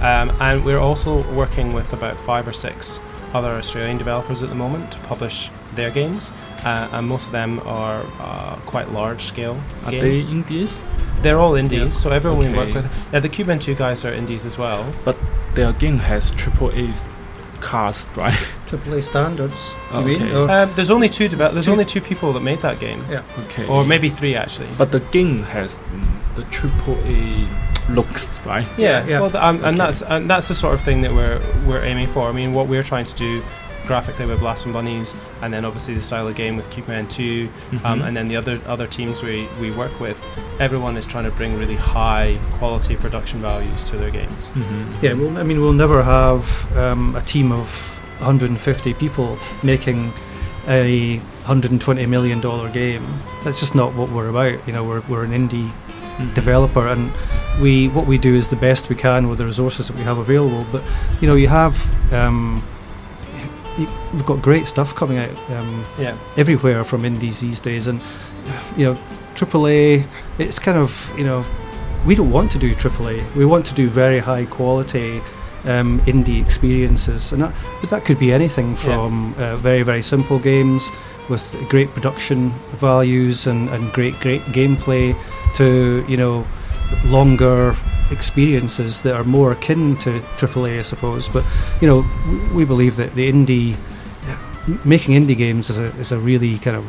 [0.00, 3.00] Um, and we're also working with about five or six
[3.34, 6.30] other Australian developers at the moment to publish their games,
[6.64, 10.82] uh, and most of them are uh, quite large scale Are they indies?
[11.22, 12.90] They're all indies, so everyone we work with.
[13.12, 14.92] Yeah, the Cube Men 2 guys are indies as well.
[15.04, 15.16] But
[15.54, 16.90] their game has triple A
[17.60, 18.38] cast, right?
[18.70, 19.70] AAA standards.
[19.92, 20.32] Oh, you mean?
[20.34, 21.28] Or- Um, there's only two.
[21.28, 23.22] Deve- there's two- only two people that made that game, Yeah.
[23.46, 23.66] Okay.
[23.66, 24.68] or maybe three actually.
[24.78, 26.04] But the game has mm,
[26.36, 28.66] the triple A looks, right?
[28.78, 29.20] Yeah, Yeah.
[29.20, 32.06] well, th- um, and that's and that's the sort of thing that we're we're aiming
[32.08, 32.28] for.
[32.28, 33.42] I mean, what we're trying to do
[33.86, 37.08] graphically with Blast 'Em Bunnies, and then obviously the style of game with Cube Men
[37.08, 37.48] 2,
[37.84, 38.06] um, Mhm.
[38.06, 40.16] and then the other other teams we, we work with.
[40.60, 44.48] Everyone is trying to bring really high quality production values to their games.
[44.54, 45.02] Mhm.
[45.02, 46.44] Yeah, well, I mean, we'll never have
[46.78, 50.12] um, a team of 150 people making
[50.68, 53.06] a 120 million dollar game.
[53.44, 54.64] That's just not what we're about.
[54.66, 55.70] You know, we're, we're an indie
[56.18, 56.34] Mhm.
[56.34, 57.10] developer, and
[57.62, 60.18] we what we do is the best we can with the resources that we have
[60.18, 60.66] available.
[60.70, 60.82] But
[61.20, 61.74] you know, you have
[62.12, 62.62] um,
[64.12, 68.00] we've got great stuff coming out um, Yeah, everywhere from indies these days, and
[68.76, 68.98] you know,
[69.34, 70.04] AAA.
[70.38, 71.44] It's kind of you know,
[72.04, 73.22] we don't want to do AAA.
[73.34, 75.22] We want to do very high quality.
[75.66, 78.76] Um, indie experiences, and that, but that could be anything Yeah.
[78.84, 80.90] from uh, very very simple games
[81.28, 85.14] with great production values and, and great great gameplay
[85.56, 86.46] to you know
[87.04, 87.76] longer
[88.10, 91.28] experiences that are more akin to AAA, I suppose.
[91.28, 91.44] But
[91.82, 93.76] you know, w- we believe that the indie
[94.84, 96.84] making indie games is a is a really kind of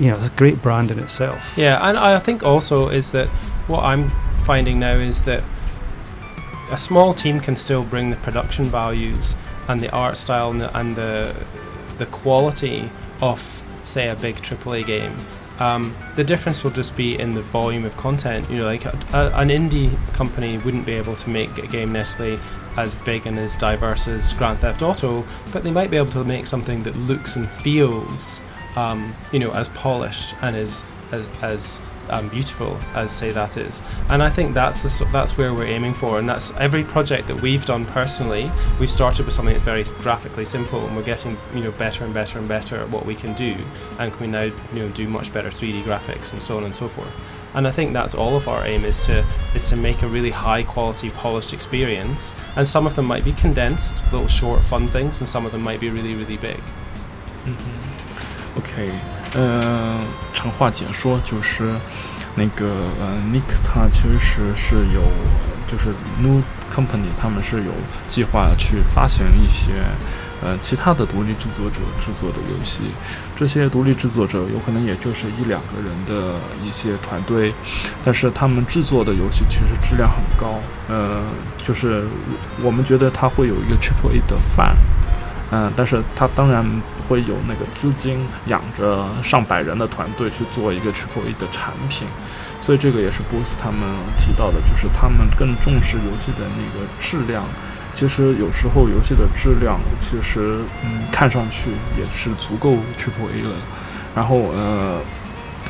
[0.00, 1.52] you know it's a great brand in itself.
[1.56, 3.28] yeah, and I think also is that
[3.68, 4.10] what I'm
[4.46, 5.42] finding now is that
[6.70, 9.34] a small team can still bring the production values
[9.68, 11.34] and the art style and the and the,
[11.98, 15.16] the quality of say a big AAA game.
[15.58, 18.48] Um, the difference will just be in the volume of content.
[18.48, 21.92] You know, like a, a, an indie company wouldn't be able to make a game
[21.92, 22.38] necessarily
[22.76, 26.22] as big and as diverse as Grand Theft Auto, but they might be able to
[26.22, 28.40] make something that looks and feels,
[28.76, 33.82] um, you know, as polished and as as as um, beautiful as say that is.
[34.08, 36.18] And I think that's the that's where we're aiming for.
[36.18, 38.50] And that's every project that we've done personally.
[38.80, 42.14] We started with something that's very graphically simple, and we're getting you know better and
[42.14, 43.56] better and better at what we can do,
[43.98, 46.74] and can we now you know do much better 3D graphics and so on and
[46.74, 47.14] so forth.
[47.54, 50.30] And I think that's all of our aim is to is to make a really
[50.30, 52.34] high quality polished experience.
[52.56, 55.62] And some of them might be condensed, little short fun things, and some of them
[55.62, 56.60] might be really really big.
[57.44, 59.98] 嗯哼，OK，呃，
[60.32, 61.74] 长话简说，就是
[62.34, 62.66] 那个
[62.98, 65.02] 呃，Nick 他其实是有，
[65.66, 65.88] 就是
[66.20, 66.40] New
[66.74, 67.72] Company 他们是有
[68.08, 69.72] 计划去发行一些
[70.42, 72.80] 呃其他的独立制作者制作的游戏，
[73.36, 77.52] 这些独立制作者有可能也就是一两个人的一些团队，
[78.04, 81.22] 但是他们制作的游戏其实质量很高，呃，
[81.62, 82.06] 就是
[82.62, 84.74] 我们觉得他会有一个 Triple A 的范。
[85.50, 86.64] 嗯，但是他当然
[87.08, 92.06] 会有那个资金养着上百人的团队去做一个 Triple A 的产品，
[92.60, 93.80] 所以这个也是 Boos 他们
[94.18, 97.44] 提到的，就是他们更重视游戏的那个质量。
[97.94, 103.56] 其实有时候游戏的质量其实嗯看上去也是足够 Triple A 了，
[104.14, 105.00] 然后呃。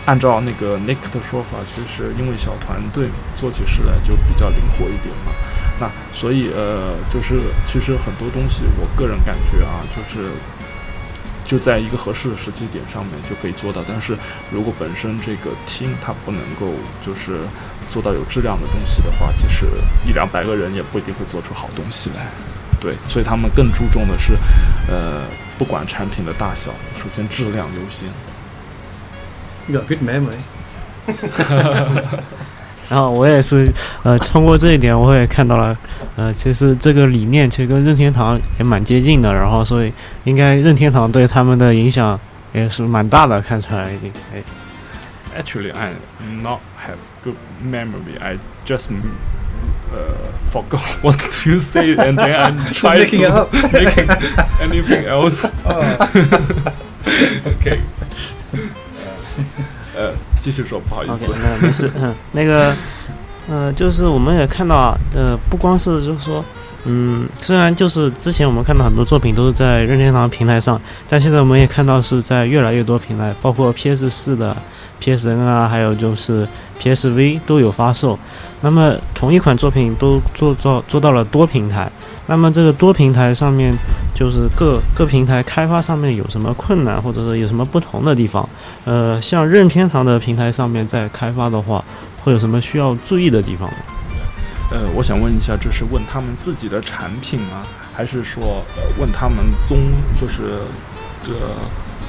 [0.07, 5.33] 按照那个 Nick 的说法，其实因为小团队做起事来就比较灵活一点嘛，
[5.81, 10.31] 那所以呃，就是其实很多东西，我个人感觉啊，就是
[11.45, 13.83] 就在一个合适的时机点上面就可以做到。
[13.87, 14.17] 但是
[14.51, 17.39] 如果本身这个听它不能够就是
[17.89, 19.67] 做到有质量的东西的话，即使
[20.07, 22.27] 一两百个人也不一定会做出好东西来。
[22.81, 24.35] 对，所以他们更注重的是，
[24.89, 25.23] 呃，
[25.57, 28.09] 不管产品的大小，首先质量优先。
[29.69, 30.39] You got good memory.
[32.90, 33.72] 然后我也是，
[34.04, 35.76] 呃，通过这一点，我也看到了，
[36.16, 39.92] 呃，其实这个理念其实跟任天堂也蛮接近的，然后所以
[40.26, 42.20] 应该任天堂对他们的影响
[42.54, 44.44] 也是蛮大的，看出来已经，哎，
[45.36, 45.94] Actually, I
[46.44, 48.20] not have good memory.
[48.22, 48.38] I
[48.68, 48.90] just
[49.92, 50.14] uh,
[50.52, 53.52] forgot what you say, and then I try making to it up.
[53.74, 54.08] making
[54.62, 55.44] anything else.
[57.46, 57.80] OK，
[59.96, 61.33] 呃， 继续说，不好意 OK，思。
[61.43, 62.75] 那没事，嗯，那个，
[63.49, 66.45] 呃，就是我们也看到啊，呃，不光是就是说，
[66.85, 74.57] 嗯，虽然就是之前我们看到很多作品都是在任天堂平台上，但现在我们也看到是在越来越多平台，包括 PS 四的、
[75.01, 76.47] PSN 啊，还有就是
[76.81, 78.19] PSV 都有发售。
[78.61, 81.91] 那么同一款作品都做做做到了多平台，
[82.27, 83.73] 那么这个多平台上面
[84.15, 88.49] 就是各各平台开发上面有什么困难，或者说有什么不同的地方？
[88.85, 91.85] 呃，像任天堂的平台上面在开发的话，
[92.23, 93.77] 会有什么需要注意的地方吗？
[94.71, 97.63] 呃，我想问一下，这是问他们自己的产品吗？
[97.97, 99.79] 还是说呃问他们综
[100.21, 100.61] 就是
[101.25, 101.33] 这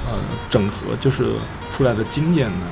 [0.05, 0.17] 呃
[0.49, 1.33] 整合就是
[1.71, 2.65] 出来的经验呢？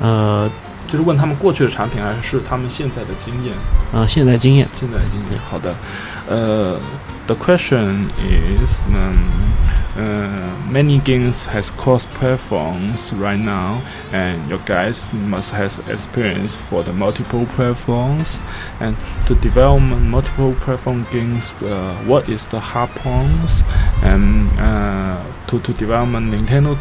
[0.00, 0.50] 呃
[0.86, 3.54] 就是问他们过去的产品，还是他们现在的经验？
[3.92, 5.40] 呃，现在经验，现在经验。
[5.50, 5.74] 好的，
[6.28, 6.78] 呃
[7.26, 9.14] ，the question is，嗯。
[10.00, 13.82] Uh, many games has cross platforms right now,
[14.12, 18.40] and your guys must have experience for the multiple platforms.
[18.80, 23.62] And to develop multiple platform games, uh, what is the hard points?
[24.02, 26.74] And uh, to to develop Nintendo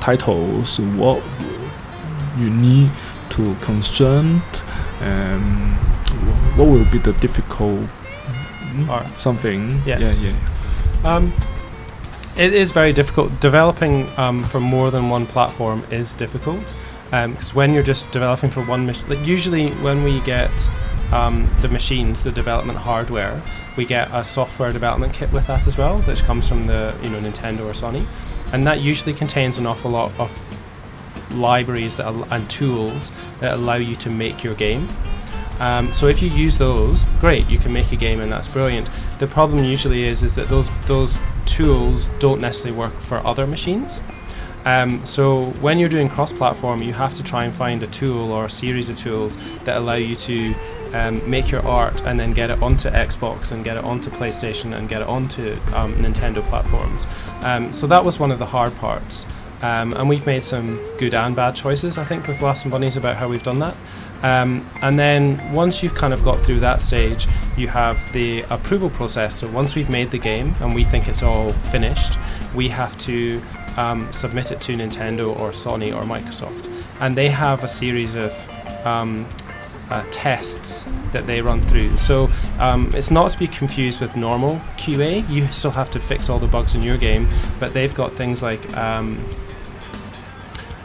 [0.00, 1.20] titles, what
[2.38, 2.90] you need
[3.30, 4.40] to concern,
[5.00, 5.74] and
[6.56, 7.80] what will be the difficult
[8.88, 9.80] Or- something?
[9.86, 9.98] Yeah.
[9.98, 10.34] yeah, yeah.
[11.04, 11.32] Um,
[12.36, 13.40] it is very difficult.
[13.40, 16.74] Developing um, for more than one platform is difficult
[17.10, 20.50] because when you're just developing for one machine, like usually when we get
[21.12, 23.40] um, the machines, the development hardware,
[23.76, 27.10] we get a software development kit with that as well, which comes from the you
[27.10, 28.04] know Nintendo or Sony,
[28.52, 30.32] and that usually contains an awful lot of
[31.36, 34.88] libraries al- and tools that allow you to make your game.
[35.60, 38.88] Um, so if you use those, great, you can make a game and that's brilliant.
[39.18, 44.00] The problem usually is is that those those tools don't necessarily work for other machines.
[44.64, 48.46] Um, so when you're doing cross-platform, you have to try and find a tool or
[48.46, 50.54] a series of tools that allow you to
[50.94, 54.74] um, make your art and then get it onto Xbox and get it onto PlayStation
[54.74, 57.04] and get it onto um, Nintendo platforms.
[57.42, 59.26] Um, so that was one of the hard parts.
[59.60, 62.96] Um, and we've made some good and bad choices, I think, with Blast 'Em Bunnies
[62.96, 63.76] about how we've done that.
[64.24, 68.88] Um, and then once you've kind of got through that stage, you have the approval
[68.88, 69.36] process.
[69.36, 72.16] So once we've made the game and we think it's all finished,
[72.54, 73.40] we have to
[73.76, 76.70] um, submit it to Nintendo or Sony or Microsoft.
[77.00, 78.32] And they have a series of
[78.86, 79.28] um,
[79.90, 81.94] uh, tests that they run through.
[81.98, 85.28] So um, it's not to be confused with normal QA.
[85.28, 87.28] You still have to fix all the bugs in your game,
[87.60, 89.22] but they've got things like um,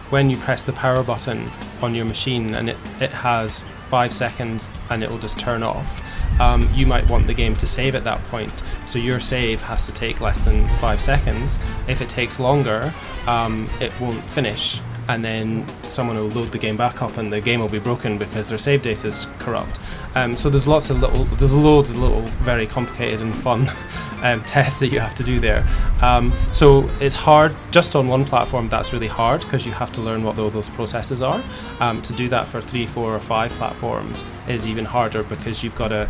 [0.09, 1.49] when you press the power button
[1.81, 6.01] on your machine and it, it has five seconds and it will just turn off.
[6.39, 8.51] Um, you might want the game to save at that point,
[8.85, 11.59] so your save has to take less than five seconds.
[11.87, 12.93] If it takes longer,
[13.27, 17.41] um, it won't finish, and then someone will load the game back up, and the
[17.41, 19.79] game will be broken because their save data is corrupt.
[20.13, 23.67] Um, so there's lots of little, there's loads of little, very complicated and fun
[24.23, 25.67] um, tests that you have to do there.
[26.03, 28.69] Um, so it's hard just on one platform.
[28.69, 31.43] That's really hard because you have to learn what tho- those processes are.
[31.79, 35.75] Um, to do that for three, four, or five platforms is even harder because you've
[35.75, 36.07] got to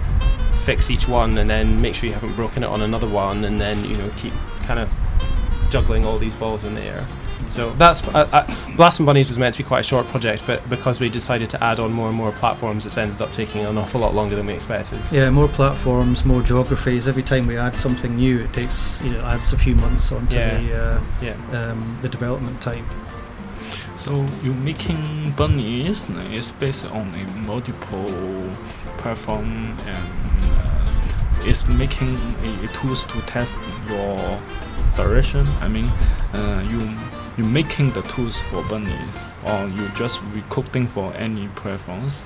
[0.64, 3.62] fix each one and then make sure you haven't broken it on another one, and
[3.62, 4.34] then you know keep
[4.64, 4.94] kind of
[5.70, 7.08] juggling all these balls in the air.
[7.48, 10.44] So that's uh, uh, Blast 'Em Bunnies was meant to be quite a short project,
[10.46, 13.66] but because we decided to add on more and more platforms, it's ended up taking
[13.66, 15.00] an awful lot longer than we expected.
[15.12, 17.08] Yeah, more platforms, more geographies.
[17.08, 20.36] Every time we add something new, it takes you know adds a few months onto
[20.36, 20.60] Yeah.
[20.60, 21.34] the uh, Yeah.
[21.72, 22.86] um, the development time.
[23.98, 28.10] So you're making bunnies is based on a multiple
[28.98, 30.10] platform and
[30.54, 32.18] uh, is making
[32.64, 33.54] a, tools to test
[33.90, 34.40] your
[34.96, 35.48] direction.
[35.62, 35.90] I mean,
[36.34, 36.80] uh, you
[37.38, 42.26] you making the tools for bunnies or you just recording for any platforms.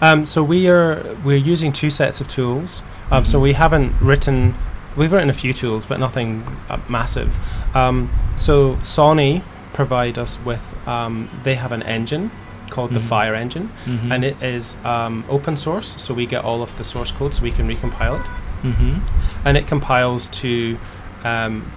[0.00, 2.82] Um, so we are we're using two sets of tools.
[3.10, 3.42] Um, So Mhm.
[3.42, 4.54] we haven't written
[4.96, 7.28] we've written a few tools, but nothing uh, massive.
[7.74, 9.42] Um, so Sony
[9.74, 12.30] provide us with um, they have an engine
[12.70, 13.08] called the Mhm.
[13.10, 14.10] PhyreEngine, Mhm.
[14.10, 15.94] and it is um, open source.
[15.98, 18.26] So we get all of the source code, so we can recompile it,
[18.64, 19.00] Mhm.
[19.44, 20.78] and it compiles to
[21.24, 21.70] um,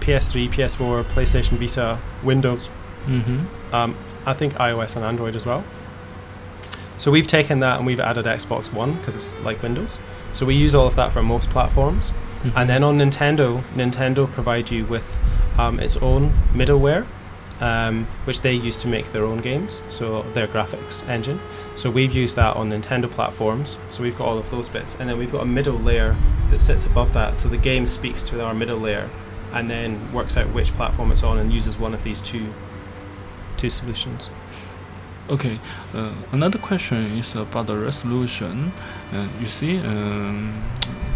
[0.00, 2.70] PS3, PS4, PlayStation Vita, Windows,
[3.06, 3.44] Mhm.
[3.72, 3.94] um,
[4.26, 5.64] I think iOS and Android as well.
[6.98, 9.98] So we've taken that and we've added Xbox One because it's like Windows.
[10.32, 12.12] So we use all of that for most platforms.
[12.44, 12.52] Mhm.
[12.56, 15.18] And then on Nintendo, Nintendo provide you with
[15.58, 17.04] um, its own middleware,
[17.60, 21.40] um, which they use to make their own games, so their graphics engine.
[21.74, 23.78] So we've used that on Nintendo platforms.
[23.90, 26.14] So we've got all of those bits, and then we've got a middle layer
[26.50, 27.36] that sits above that.
[27.38, 29.08] So the game speaks to our middle layer,
[29.52, 32.52] and then works out which platform it's on, and uses one of these two
[33.56, 34.30] two solutions.
[35.30, 35.60] Okay.
[35.94, 38.72] Uh, another question is about the resolution.
[39.12, 40.52] Uh, you see, um,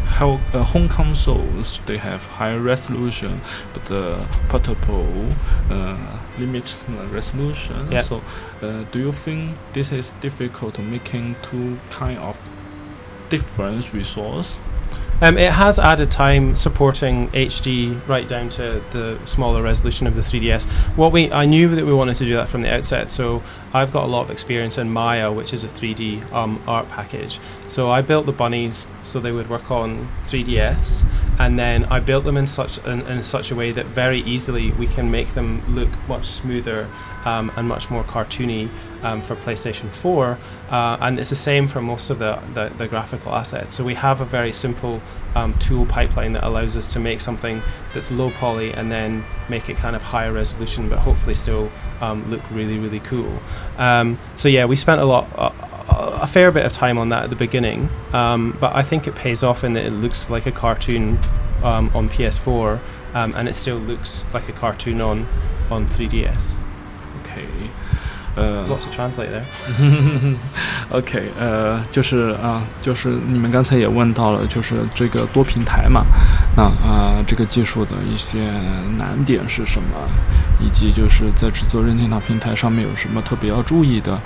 [0.04, 3.40] how uh, home consoles they have higher resolution,
[3.72, 5.28] but the portable
[5.70, 7.90] uh, limits the resolution.
[7.90, 8.02] Yeah.
[8.02, 8.22] So,
[8.60, 12.36] uh, do you think this is difficult to making two kind of
[13.30, 14.60] different resource?
[15.22, 20.20] Um, it has added time supporting HD right down to the smaller resolution of the
[20.20, 20.64] 3DS.
[20.96, 23.40] What we I knew that we wanted to do that from the outset, so
[23.72, 27.38] I've got a lot of experience in Maya, which is a 3D um, art package.
[27.66, 31.04] So I built the bunnies so they would work on 3DS,
[31.38, 34.72] and then I built them in such in, in such a way that very easily
[34.72, 36.88] we can make them look much smoother
[37.24, 38.68] um, and much more cartoony
[39.02, 40.38] um, for PlayStation 4.
[40.70, 43.74] Uh, and it's the same for most of the, the, the graphical assets.
[43.74, 45.02] So we have a very simple
[45.34, 47.62] um, tool pipeline that allows us to make something
[47.92, 51.70] that's low poly and then make it kind of higher resolution, but hopefully still
[52.00, 53.38] um, look really, really cool.
[53.76, 55.28] Um, so yeah, we spent a lot.
[55.34, 55.52] Uh,
[55.94, 59.16] a fair bit of time on that at the beginning, um, but I think it
[59.16, 61.18] pays off in that it looks like a cartoon
[61.62, 62.78] on PS4,
[63.14, 65.26] um, and it still looks like a cartoon on
[65.70, 66.54] on 3DS.
[68.36, 68.64] 呃
[68.94, 70.34] translate there.
[70.90, 76.04] OK，呃，就是啊，就是你们刚才也问到了，就是这个多平台嘛，
[76.56, 78.50] 那啊，这个技术的一些
[78.98, 79.88] 难点是什么，
[80.64, 84.18] 以及就是在制作任天堂平台上面有什么特别要注意的。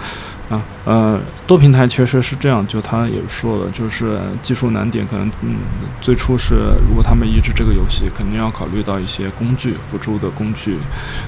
[0.48, 5.56] 啊，呃，多平台确实是这样，就他也说了，就是技术难点可能，嗯，
[6.00, 6.54] 最初是
[6.88, 10.78] 如果他们移植这个游戏，肯定要考虑到一些工具辅助的工具，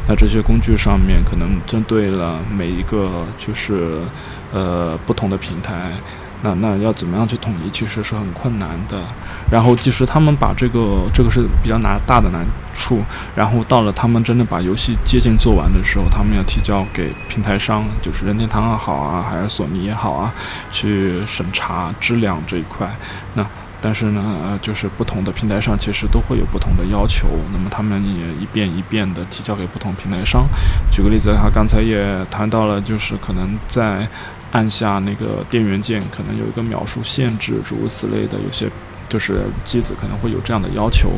[0.06, 3.98] 那这些工具上面可能针对了每一个就是
[4.52, 5.94] 呃不同的平台。
[6.42, 8.96] 那那要怎么样去统一，其实是很困难的。
[9.50, 13.02] 然后，即使他们把这个这个是比较难大的难处，
[13.34, 20.32] 然后到了他们真的把游戏接近做完的时候，他们要提交给平台商，就是任天堂也好啊，还是索尼也好啊，
[20.70, 22.88] 去审查质量这一块。
[23.34, 23.44] 那
[23.80, 30.46] 但是呢，呃，就是不同的平台上其实都会有不同的要求，那么他们也一遍一遍的提交给不同平台商。
[30.90, 34.06] 举个例子，他刚才也谈到了，就是可能在。
[34.52, 38.66] 按下那个电源键，可能有一个秒数限制，诸如此类的，有些
[39.08, 41.10] 就是机子可能会有这样的要求，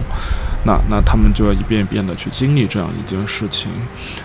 [0.65, 3.71] 那那他们就要一遍一遍的去经历这样一件事情。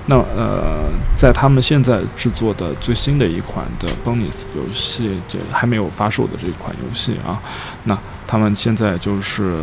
[0.08, 7.42] 那呃，在他们现在制作的最新的一款的 Bonus 游戏，这还没有发售的这一款游戏啊，
[7.84, 7.98] 那
[8.28, 9.56] 他们现在就是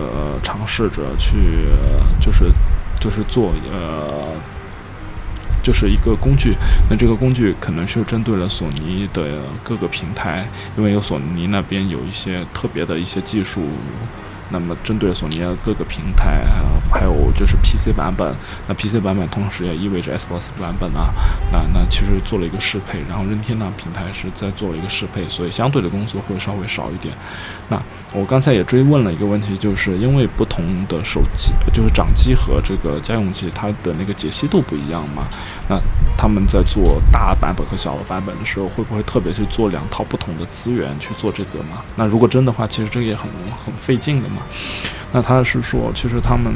[0.42, 1.36] 尝试着去，
[2.20, 2.44] 就是
[3.00, 4.28] 就是做呃。
[5.62, 6.54] 就是一个工具，
[6.90, 10.46] 那这个工具可能是针对了索尼的各个平台，
[10.76, 13.62] 因为有索尼那边有一些特别的一些技术。
[14.54, 16.44] 那么，针对索尼的各个平台，
[16.92, 18.34] 还有就是 PC 版本，
[18.68, 21.08] 那 PC 版本同时也意味着 Xbox 版本啊，
[21.50, 27.14] 那那其实做了一个适配，然后任天堂平台是在做了一个适配，所以相对的工作会稍微少一点。
[27.68, 27.80] 那
[28.12, 35.26] 我刚才也追问了一个问题，就是因为不同的手机，就是掌机和这个家用机，它的那个解析度不一样嘛？
[35.68, 35.80] 那
[36.16, 41.82] 他们在做大版本和小的版本的时候，会不会特别去做两套不同的资源去做这个嘛？
[41.96, 43.26] 那如果真的话，其实这个也很
[43.64, 44.42] 很费劲的嘛。
[45.12, 46.52] 那他是说，其实他们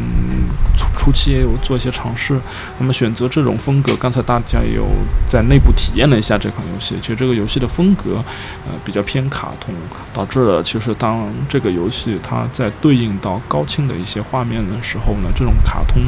[0.77, 2.41] 初初期也有做一些尝试，
[2.79, 3.95] 那么选择这种风格。
[3.97, 4.87] 刚才大家也有
[5.29, 8.25] 在内部体验了一下这款游戏，其实这个游戏的风格，
[8.67, 9.75] 呃，比较偏卡通，
[10.13, 16.03] 导致了其实当这个游戏它在对应到高清的一些画面的时候呢，这种卡通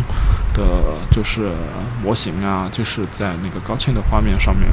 [0.55, 0.65] 的，
[1.11, 1.51] 就是
[2.03, 4.69] 模型啊，就是在那个高清的画面上面。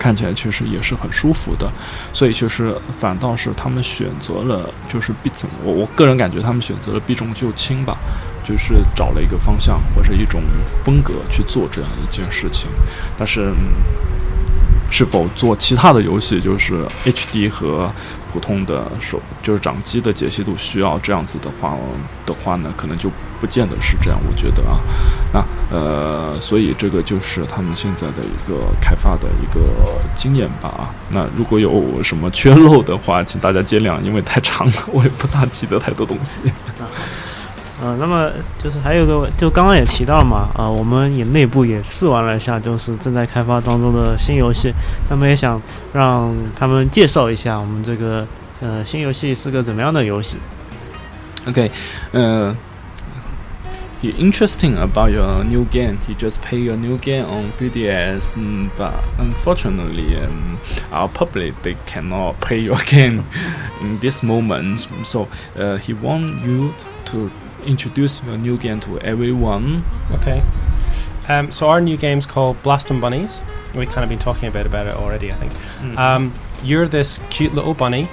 [0.00, 1.70] 看起来其实也是很舒服的，
[2.12, 7.98] 所以就是反倒是他们选择了就是避怎我我个人感觉他们选择了避重就轻吧，
[8.42, 10.42] 就是找了一个方向或者一种
[10.82, 12.68] 风格去做这样一件事情，
[13.18, 13.52] 但是。
[14.90, 17.90] 是否做其他的游戏，就是 HD 和
[18.32, 21.76] 普通的手就是掌机的解析度需要这样子的话
[22.24, 23.10] 的话呢，可能就
[23.40, 24.18] 不见得是这样。
[24.28, 24.78] 我觉得啊，
[25.32, 25.44] 那
[25.76, 29.60] 呃，所以这个就是他们现在的一个开发的一个
[30.14, 30.94] 经验吧啊。
[31.10, 36.40] 那如果有什么缺漏的话，请大家见谅，因为太长了，我也不大记得太多东西。
[37.81, 44.73] 呃，那么就是还有个，就刚刚也提到了嘛，啊，我们也内部也试玩了一下，就是正在开发当中的新游戏。
[45.09, 45.61] 那么也想
[45.91, 48.25] 让他们介绍一下我们这个
[48.61, 50.37] 呃新游戏是个怎么样的游戏。
[51.45, 51.69] Okay,
[52.13, 52.55] uh,
[54.01, 55.97] interesting about your new game.
[56.07, 60.57] You just play your new game on 3DS, um, but unfortunately, um,
[60.91, 63.25] our public they cannot play your game
[63.81, 64.87] in this moment.
[65.03, 65.27] So
[65.59, 66.73] uh, he want you
[67.11, 67.29] to
[67.64, 69.84] introduce your new game to everyone.
[70.12, 70.42] Okay.
[71.28, 73.40] Um, so our new game's called Blast 'Em Bunnies.
[73.74, 75.52] We've kind of been talking about about it already, I think.
[75.52, 75.98] Mm.
[75.98, 76.34] Um,
[76.64, 78.08] you're this cute little bunny,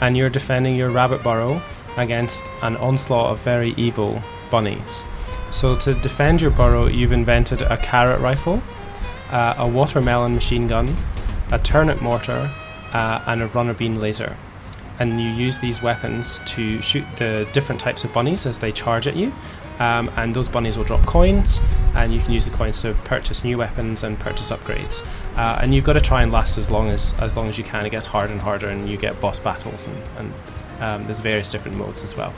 [0.00, 1.62] and you're defending your rabbit burrow
[1.96, 5.04] against an onslaught of very evil bunnies.
[5.50, 8.62] So to defend your burrow, you've invented a carrot rifle,
[9.30, 10.94] uh, a watermelon machine gun,
[11.52, 12.50] a turnip mortar,
[12.92, 14.36] uh, and a runner bean laser
[14.99, 19.07] and you use these weapons to shoot the different types of bunnies as they charge
[19.07, 19.31] at you.
[19.79, 21.59] Um, and those bunnies will drop coins,
[21.95, 25.01] and you can use the coins to purchase new weapons and purchase upgrades.
[25.35, 27.63] Uh, and you've got to try and last as long as as long as you
[27.63, 27.83] can.
[27.83, 30.33] It gets harder and harder, and you get boss battles, and, and
[30.83, 32.31] um, there's various different modes as well.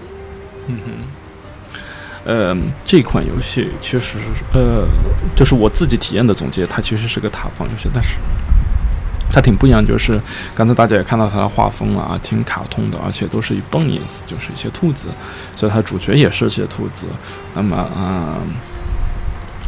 [0.68, 2.55] 嗯哼，呃，
[2.86, 4.20] 这款游戏其实是
[4.53, 4.88] 呃，
[5.36, 8.16] 就是我自己体验的总结，它其实是个塔防游戏，但是
[9.31, 10.20] 它挺不一样，就是
[10.55, 15.09] 刚才大家也看到它的画风了啊，挺卡通的，而且都是以 bunnies，就是一些兔子，
[15.57, 17.07] 所以它主角也是些兔子。
[17.55, 18.47] 那么，嗯。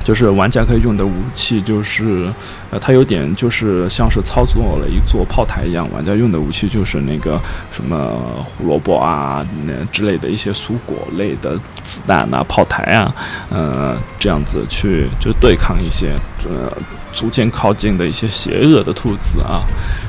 [0.02, 2.32] 就是玩家可以用的武器，就是
[2.70, 5.86] 呃，它有点就是像是操作了一座炮台一样。
[5.92, 7.38] 玩家用的武器就是那个
[7.70, 13.14] 什么胡萝卜啊那之类的一些蔬果类的子弹啊、炮台啊，
[13.50, 16.72] 呃，这样子去就对抗一些呃
[17.12, 19.62] 逐渐靠近的一些邪恶的兔子啊。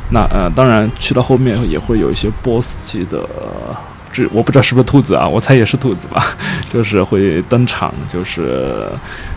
[0.10, 3.20] 那呃，当然去到后面也会有一些 BOSS 级的。
[4.14, 6.36] 这我不知道是不是兔子啊，我猜也是兔子吧，
[6.70, 8.86] 就是会登场，就是，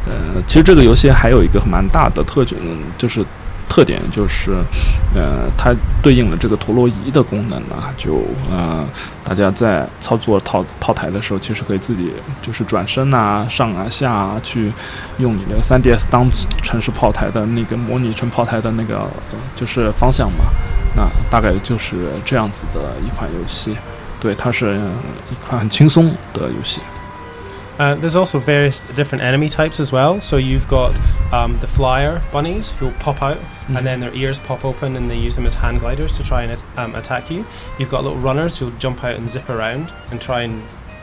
[0.05, 2.61] 呃，其实这个游戏还有一个蛮大的特点，
[2.99, 3.25] 就是
[3.75, 4.53] 特点就是，
[5.17, 8.87] 呃，它对应了这个陀螺仪的功能呢，就呃，
[9.25, 14.71] 大家在操作套炮台的时候，其实可以自己就是转身啊、上啊、下啊，去
[15.19, 16.25] 用你的 3DS 当
[16.63, 19.11] 城市炮台的那个模拟成炮台的那个
[19.57, 20.45] 就是方向嘛，
[20.95, 23.77] 那大概就是这样子的一款游戏。
[24.21, 24.79] 对，它是
[25.33, 26.81] 一款很轻松的游戏。
[27.79, 30.21] Uh, there's also various different enemy types as well.
[30.21, 30.97] So you've got
[31.33, 33.77] um, the flyer bunnies who pop out mm-hmm.
[33.77, 36.43] and then their ears pop open and they use them as hand gliders to try
[36.43, 37.45] and um, attack you.
[37.79, 40.63] You've got little runners who'll jump out and zip around and try and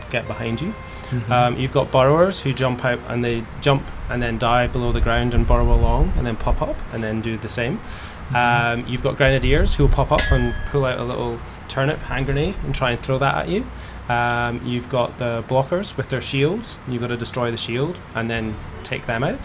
[0.09, 0.73] get behind you.
[1.09, 1.31] Mm-hmm.
[1.31, 5.01] Um, you've got burrowers who jump out and they jump and then dive below the
[5.01, 7.79] ground and burrow along and then pop up and then do the same.
[7.79, 8.35] Mm-hmm.
[8.35, 12.55] Um, you've got grenadiers who'll pop up and pull out a little turnip hand grenade
[12.63, 13.65] and try and throw that at you.
[14.09, 16.77] Um, you've got the blockers with their shields.
[16.87, 19.39] You've got to destroy the shield and then take them out.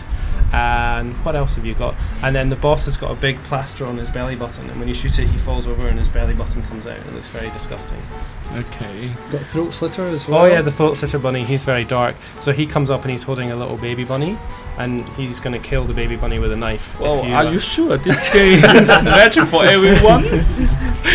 [0.53, 1.95] And what else have you got?
[2.23, 4.89] And then the boss has got a big plaster on his belly button, and when
[4.89, 6.99] you shoot it, he falls over and his belly button comes out.
[6.99, 8.01] It looks very disgusting.
[8.55, 9.13] Okay.
[9.33, 10.43] Got throat slitter as well.
[10.43, 11.45] Oh yeah, the throat slitter bunny.
[11.45, 12.17] He's very dark.
[12.41, 14.39] So he comes up and he's holding a little baby bunny,
[14.79, 16.99] and he's going to kill the baby bunny with a knife.
[17.01, 20.25] Well, you, are uh, you sure this game is magic for everyone?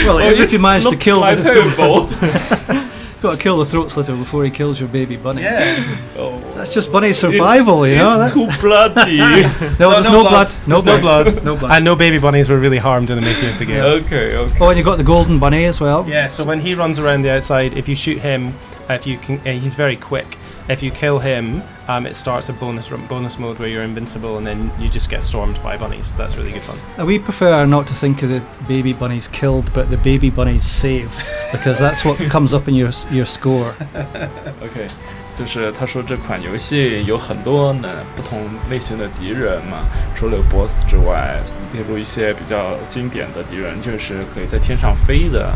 [0.05, 2.87] well, well if you manage to kill the throat slitter.
[3.21, 5.43] got to kill the throat slitter before he kills your baby bunny.
[5.43, 5.97] Yeah.
[6.17, 6.39] Oh.
[6.55, 8.21] That's just bunny survival, it's, you know.
[8.21, 9.17] It's too bloody.
[9.17, 9.29] no,
[9.79, 10.49] no, there's no, no blood.
[10.49, 10.67] blood.
[10.67, 10.85] No, blood.
[10.85, 11.43] no blood.
[11.45, 11.71] no blood.
[11.71, 13.83] And no baby bunnies were really harmed in the making of the game.
[13.83, 14.57] Okay, okay.
[14.59, 16.07] Oh, and you got the golden bunny as well.
[16.07, 16.27] Yeah.
[16.27, 18.55] So when he runs around the outside, if you shoot him,
[18.89, 20.37] if you can, uh, he's very quick.
[20.71, 24.47] If you kill him, um, it starts a bonus bonus mode where you're invincible, and
[24.47, 26.13] then you just get stormed by bunnies.
[26.13, 26.79] That's really good fun.
[26.97, 30.63] Uh, we prefer not to think of the baby bunnies killed, but the baby bunnies
[30.63, 33.75] saved, because that's what comes up in your your score.
[34.61, 34.89] okay.
[35.35, 39.79] 就是他说这款游戏有很多呢不同类型的敌人嘛，
[40.15, 41.39] 除了有 BOSS 之外，
[41.73, 45.53] 例如一些比较经典的敌人，就是可以在天上飞的，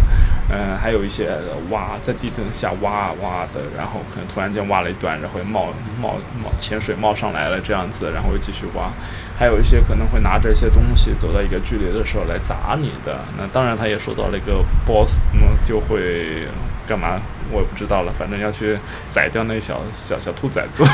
[0.49, 1.29] 嗯，还有一些
[1.69, 5.67] 挖在地底下挖啊挖的，然后可能突然间挖了一段，然后冒
[5.99, 8.91] 冒冒潜水冒上来了这样子，然后又继续挖，
[9.37, 13.19] 还有一些可能会拿着一些东西走到一个距离的时候来砸你的。
[13.37, 16.47] 那当然他也说到了一个 BOSS，那么就会
[16.87, 17.19] 干嘛？
[17.51, 18.77] 我也不知道了，反正要去
[19.09, 20.83] 宰掉那小小小兔崽子。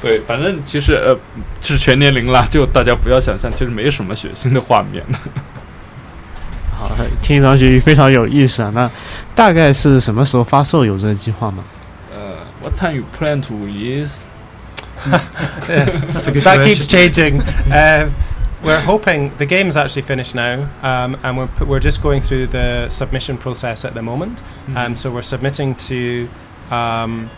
[0.00, 1.16] 对，反正其实呃
[1.62, 5.02] 是全年龄啦，就大家不要想象，其实没什么血腥的画面。
[6.76, 6.90] 好，
[7.22, 8.70] 听上去非常有意思啊。
[8.74, 8.90] 那
[9.34, 10.84] 大概是什么时候发售？
[10.84, 11.64] 有这个计划吗？
[12.12, 14.20] 呃，What time you plan to release?
[16.44, 17.42] That keeps changing.
[18.62, 22.88] we're hoping the game's actually finished now, um, and we're we're just going through the
[22.88, 24.38] submission process at the moment.
[24.38, 24.76] Mm-hmm.
[24.76, 26.28] Um, so we're submitting to,
[26.70, 27.30] um,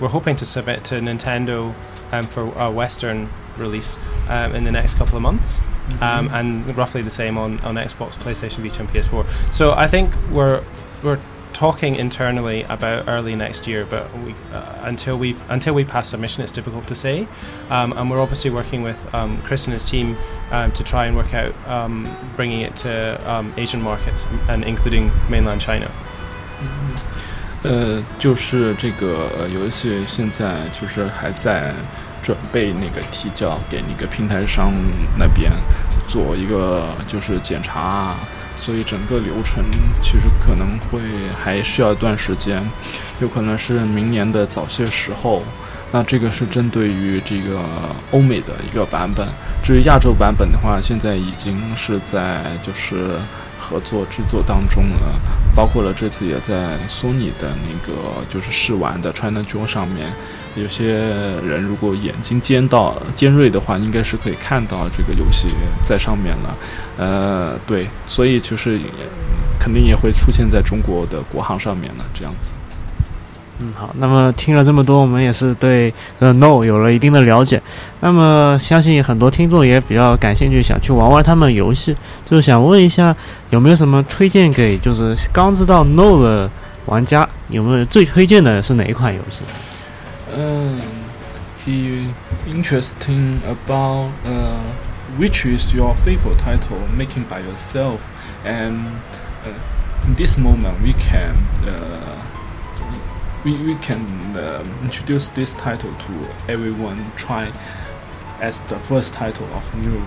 [0.00, 1.72] we're hoping to submit to Nintendo
[2.12, 3.98] um, for a Western release
[4.28, 5.58] um, in the next couple of months.
[5.58, 6.02] Mm-hmm.
[6.02, 9.54] Um, and roughly the same on, on Xbox, PlayStation Vita, and PS4.
[9.54, 10.64] So I think we're
[11.02, 11.20] we're
[11.53, 16.43] talking internally about early next year, but we, uh, until we until we pass submission,
[16.43, 17.27] it's difficult to say.
[17.71, 20.15] Um, and we're obviously working with um, Chris and his team
[20.51, 22.05] um, to try and work out um,
[22.35, 25.89] bringing it to um, Asian markets and including mainland China.
[27.63, 31.73] 呃，就是这个游戏现在就是还在
[32.21, 34.71] 准备那个提交给那个平台商
[35.17, 35.51] 那边
[36.07, 38.15] 做一个就是检查。
[38.62, 39.64] 所以整个流程
[40.00, 41.00] 其实可能会
[41.36, 42.62] 还需要一段时间，
[43.20, 45.42] 有可能是明年的早些时候。
[45.94, 47.60] 那这个是针对于这个
[48.12, 49.28] 欧美的一个版本。
[49.62, 53.16] 至于亚洲版本的话，现在已经是在就是
[53.72, 54.96] 合作制作当中呢。
[55.54, 60.10] 包括了这次也在索尼的那个就是试玩的 China Joy 上面，
[60.54, 65.48] 有些人如果眼睛尖到尖锐的话，应该是可以看到这个游戏
[65.82, 66.56] 在上面了。
[66.96, 68.80] 呃，对，所以就是
[69.60, 72.54] 肯定也会出现在中国的国行上面了，这样子。
[73.62, 73.94] 嗯，好。
[73.98, 77.62] 那么听了这么多，我们也是对这 No 有了一定的了解。
[78.00, 83.14] 那么相信很多听众也比较感兴趣，想去玩玩他们游戏，就是想问一下，
[83.50, 86.50] 有没有什么推荐给就是刚知道 No 的
[86.86, 87.28] 玩家？
[87.48, 89.42] 有没有最推荐的是哪一款游戏？
[90.34, 90.80] 嗯
[91.64, 92.06] ，he
[92.48, 94.56] interesting about uh
[95.20, 97.98] which is your favorite title making by yourself
[98.46, 98.78] and
[99.44, 99.52] uh,
[100.06, 101.34] in this moment we can
[101.66, 102.16] uh,
[103.44, 107.52] we, we can um, introduce this title to everyone try
[108.40, 110.02] as the first title of new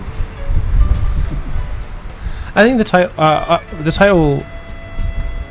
[2.54, 4.42] I think the title, uh, uh, the title,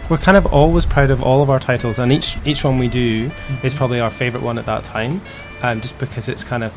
[0.10, 2.88] we're kind of always proud of all of our titles, and each each one we
[2.88, 3.30] do
[3.64, 5.22] is probably our favorite one at that time,
[5.62, 6.74] um, just because it's kind of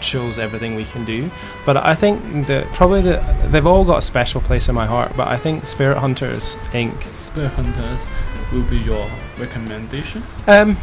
[0.00, 1.30] shows everything we can do.
[1.66, 5.12] But I think that probably the, they've all got a special place in my heart.
[5.14, 6.94] But I think Spirit Hunters Inc.
[7.20, 8.06] Spirit Hunters
[8.52, 10.76] will be your recommendation Um,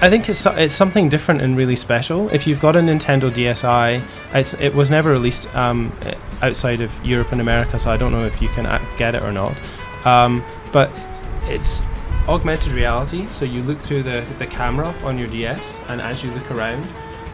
[0.00, 2.28] I think it's it's something different and really special.
[2.28, 5.92] If you've got a Nintendo DSi, it was never released um,
[6.40, 8.64] outside of Europe and America, so I don't know if you can
[8.96, 9.60] get it or not.
[10.04, 10.92] Um, but
[11.46, 11.82] it's
[12.28, 16.30] augmented reality, so you look through the, the camera on your DS, and as you
[16.30, 16.86] look around,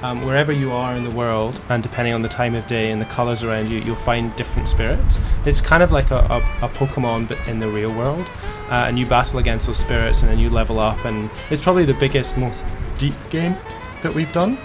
[0.04, 3.00] um, wherever you are in the world, and depending on the time of day and
[3.00, 5.18] the colours around you, you'll find different spirits.
[5.46, 8.26] It's kind of like a, a, a Pokemon, but in the real world.
[8.68, 11.02] Uh, and you battle against those spirits, and then you level up.
[11.06, 12.66] And it's probably the biggest, most
[12.98, 13.56] deep game
[14.02, 14.58] that we've done.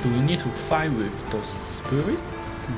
[0.00, 2.22] do we need to fight with those spirits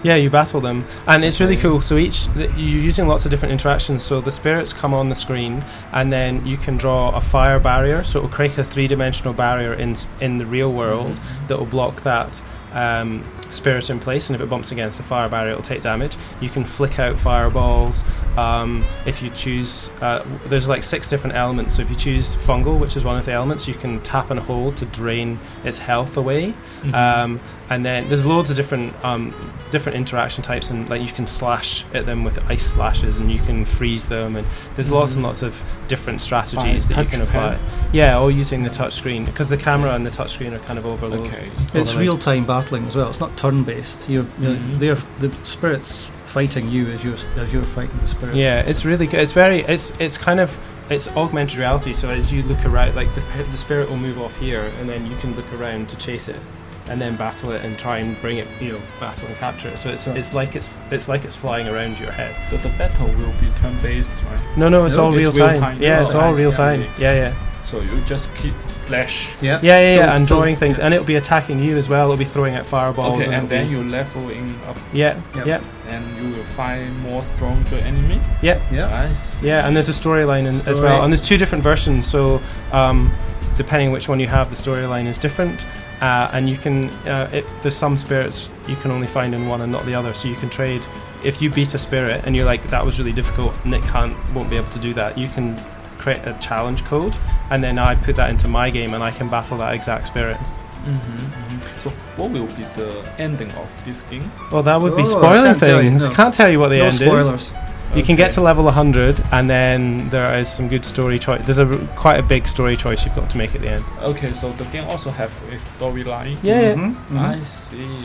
[0.02, 1.80] Yeah, you battle them, and it's really cool.
[1.80, 4.02] So each you're using lots of different interactions.
[4.02, 8.04] So the spirits come on the screen, and then you can draw a fire barrier.
[8.04, 11.46] So it will create a three-dimensional barrier in in the real world mm-hmm.
[11.48, 12.42] that will block that
[12.74, 14.28] um, spirit in place.
[14.28, 16.16] And if it bumps against the fire barrier, it will take damage.
[16.40, 18.04] You can flick out fireballs.
[18.36, 21.74] Um, if you choose, uh, there's like six different elements.
[21.74, 24.40] So if you choose fungal, which is one of the elements, you can tap and
[24.40, 26.52] hold to drain its health away.
[26.92, 29.34] Um, and then there's loads of different um,
[29.70, 33.38] different interaction types, and like you can slash at them with ice slashes, and you
[33.38, 34.46] can freeze them, and
[34.76, 37.28] there's lots and lots of different strategies that you can touchpad?
[37.28, 37.58] apply.
[37.92, 41.32] Yeah, all using the touchscreen because the camera and the touchscreen are kind of overloaded.
[41.32, 43.10] okay It's real time battling as well.
[43.10, 44.08] It's not turn based.
[44.08, 44.78] You're, you're Mhm.
[44.78, 48.34] they're the spirits fighting you as you're as you're fighting the spirit.
[48.34, 49.20] Yeah, it's really good.
[49.20, 50.56] It's very it's it's kind of
[50.90, 51.92] it's augmented reality.
[51.92, 55.06] So as you look around, like the the spirit will move off here, and then
[55.06, 56.40] you can look around to chase it,
[56.88, 59.78] and then battle it and try and bring it, you know, battle and capture it.
[59.78, 62.34] So it's it's like it's it's like it's flying around your head.
[62.50, 65.32] the, the battle will be turn based right No, no, it's No, all it's real
[65.32, 65.60] real time.
[65.60, 65.82] time.
[65.82, 66.56] Yeah, Oh, it's all real see.
[66.56, 66.80] time.
[66.98, 67.34] Yeah, yeah,
[67.66, 70.04] so you just keep slash yeah, yeah, yeah, yeah.
[70.06, 72.04] So- and so- drawing things, and it'll be attacking you as well.
[72.04, 73.14] It'll be throwing out fireballs.
[73.22, 75.46] okay and it'll then be- you leveling up yeah, Yep.
[75.46, 78.60] yeah, and you will find more stronger enemy yeah.
[78.70, 78.94] yeah.
[79.08, 79.46] I see.
[79.46, 82.06] Yeah, and there's a storyline in, as well, and there's two different versions.
[82.06, 82.40] So,
[82.72, 83.12] um,
[83.56, 85.64] depending which one you have, the storyline is different,
[86.00, 86.88] uh, and you can.
[87.06, 90.12] Uh, it, there's some spirits you can only find in one and not the other.
[90.14, 90.82] So you can trade.
[91.22, 94.50] If you beat a spirit and you're like that was really difficult, Nic can't won't
[94.50, 95.16] be able to do that.
[95.16, 95.56] You can
[96.04, 97.14] create a challenge code,
[97.50, 100.36] and then I put that into my game, and I can battle that exact spirit.
[100.84, 101.78] Mhm, mhm.
[101.78, 105.08] so what will be the ending of this game Well, that would be Oh, I
[105.18, 106.02] spoiling can't tell you, things.
[106.02, 106.10] no.
[106.10, 107.34] Can't tell you what the no end spoilers.
[107.46, 107.52] is.
[107.94, 111.40] You can get to level 100, and then there is some good story choice.
[111.46, 113.84] There's a r- quite a big story choice you've got to make at the end.
[114.02, 116.74] okay so the game also have a storyline Yeah, yeah.
[116.74, 117.18] Mhm, mhm.
[117.34, 117.96] I see.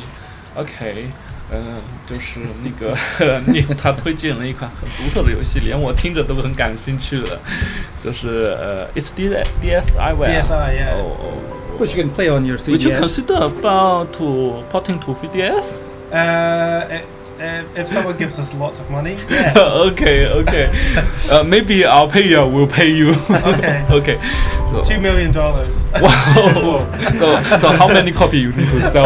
[0.56, 1.12] OK，
[1.52, 2.96] 呃，就是那个
[3.48, 7.40] 你他推荐了一款很独特的游戏，连我听着都很感兴趣的。
[8.04, 9.30] 就是呃，It's D
[9.62, 10.26] DSi well.
[10.26, 10.94] DSi, yeah.
[10.96, 11.82] Oh, oh.
[11.82, 12.72] Which you can play on your 3DS.
[12.72, 15.78] Would you consider about to porting to 3DS?
[16.12, 17.06] Uh, it,
[17.41, 19.57] uh, if someone gives us lots of money, yes.
[19.57, 20.69] okay, okay.
[21.31, 23.11] uh, maybe our payer will pay you.
[23.31, 23.85] okay.
[23.91, 24.19] okay.
[24.71, 25.77] So, Two million dollars.
[26.01, 26.87] wow.
[27.19, 29.05] so, so how many copy you need to sell?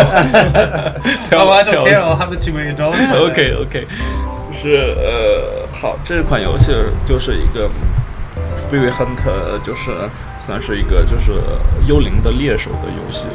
[1.29, 1.97] Tell- oh, I don't tell care.
[1.99, 2.05] us.
[2.05, 3.01] I'll have the two million dollars.
[3.13, 3.87] OK OK，
[4.53, 6.73] 是呃，好，这款游戏
[7.07, 7.69] 就是一个
[8.57, 9.91] Spirit Hunt，就是
[10.46, 11.34] 算是一个就是
[11.88, 13.28] 幽灵的猎手的游戏。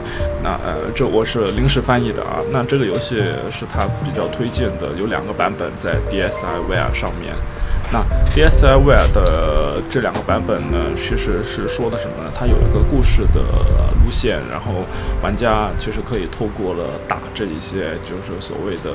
[0.43, 2.39] 那呃，这我是临时翻译的啊。
[2.51, 7.35] 那这个游戏是他比较推荐的，有两个版本在 DSiWare 上面。
[7.91, 12.31] 那 DSiWare 的这两个版本呢，其实是说的什么呢？
[12.35, 13.41] 它有一个故事的
[14.05, 14.85] 路线，然后
[15.23, 18.93] 玩家其实可以透过了打这一些就是所谓的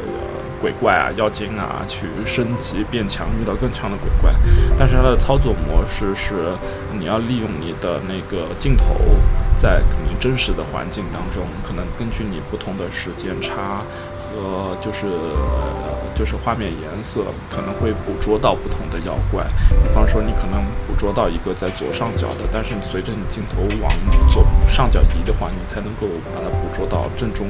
[0.62, 4.32] 鬼怪啊、妖精啊，去升级变强，遇到更强的鬼怪。
[4.78, 6.54] 但是它的操作模式是，
[6.98, 8.96] 你要利用你的那个镜头，
[9.58, 13.82] 在你真实的环境当中，可能根据你不同的时间差。
[14.36, 15.08] 呃就是
[16.16, 19.44] 就是画面颜色可能会捕捉到不同的妖怪，
[19.84, 23.92] 比方说你可能捕捉到一个在左上角的，但是你随着你镜头往
[24.30, 27.48] 左上角移的话，你才能够把它捕捉到正中，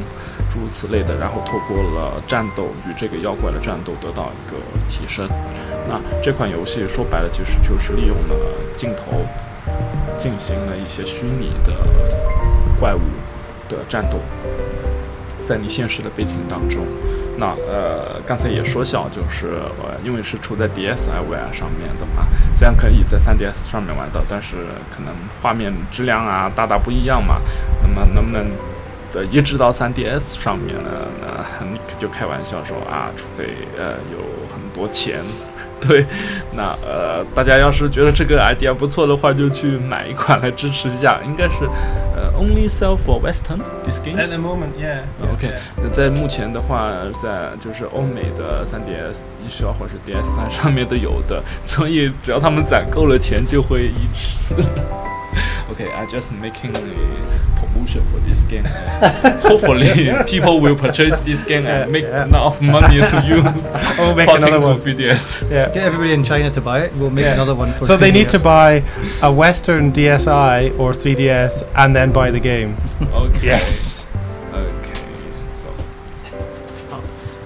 [0.50, 4.58] 诸如此类的，然后透过了战斗与这个妖怪的战斗得到一个
[4.88, 5.28] 提升。
[5.88, 8.36] 那这款游戏说白了就是就是利用了
[8.74, 9.26] 镜头
[10.18, 11.74] 进行了一些虚拟的
[12.80, 13.02] 怪物
[13.68, 14.18] 的战斗。
[15.46, 16.86] 在你现实的背景当中，
[17.38, 19.48] 那呃，刚才也说小，就是
[19.82, 24.56] 呃，因为是出在 DSiWare 上面的嘛，虽然可以在 3DS 上面玩到，但是
[24.92, 27.42] 可能画面质量啊大大不一样嘛。
[27.82, 28.46] 那么能不能
[29.14, 30.90] 呃移植到 3DS 上面呢？
[31.60, 34.20] 那你就开玩笑说啊，除非呃有
[34.54, 35.20] 很多钱。
[35.86, 36.06] 对，
[36.56, 41.20] 那呃，大家要是觉得这个 idea 不错的话，就去买一款来支持一下。
[41.26, 41.66] 应该是
[42.36, 45.02] ，only sell for Western this game At the moment, yeah.
[45.34, 54.56] OK，那在目前的话，在就是欧美的 3DS 一销或者是 DS 三上面都有的，所以只要他们攒够了钱，就会移植。
[55.72, 56.82] OK，I just making a
[57.93, 58.65] promotion for this game.
[59.43, 59.89] Hopefully,
[60.27, 63.43] people will purchase this game and make enough money to you
[63.99, 64.81] We'll make porting another to one.
[64.81, 65.51] 3DS.
[65.51, 65.69] Yeah.
[65.73, 66.93] Get everybody in China to buy it.
[66.97, 67.35] We'll make Yeah.
[67.35, 67.73] another one.
[67.75, 68.43] For So they need to 3DS.
[68.43, 68.83] buy
[69.23, 72.77] a Western DSi or 3DS and then buy the game.
[73.15, 73.41] OK.
[73.47, 74.07] Yes.
[74.53, 74.91] OK.
[75.63, 75.69] So.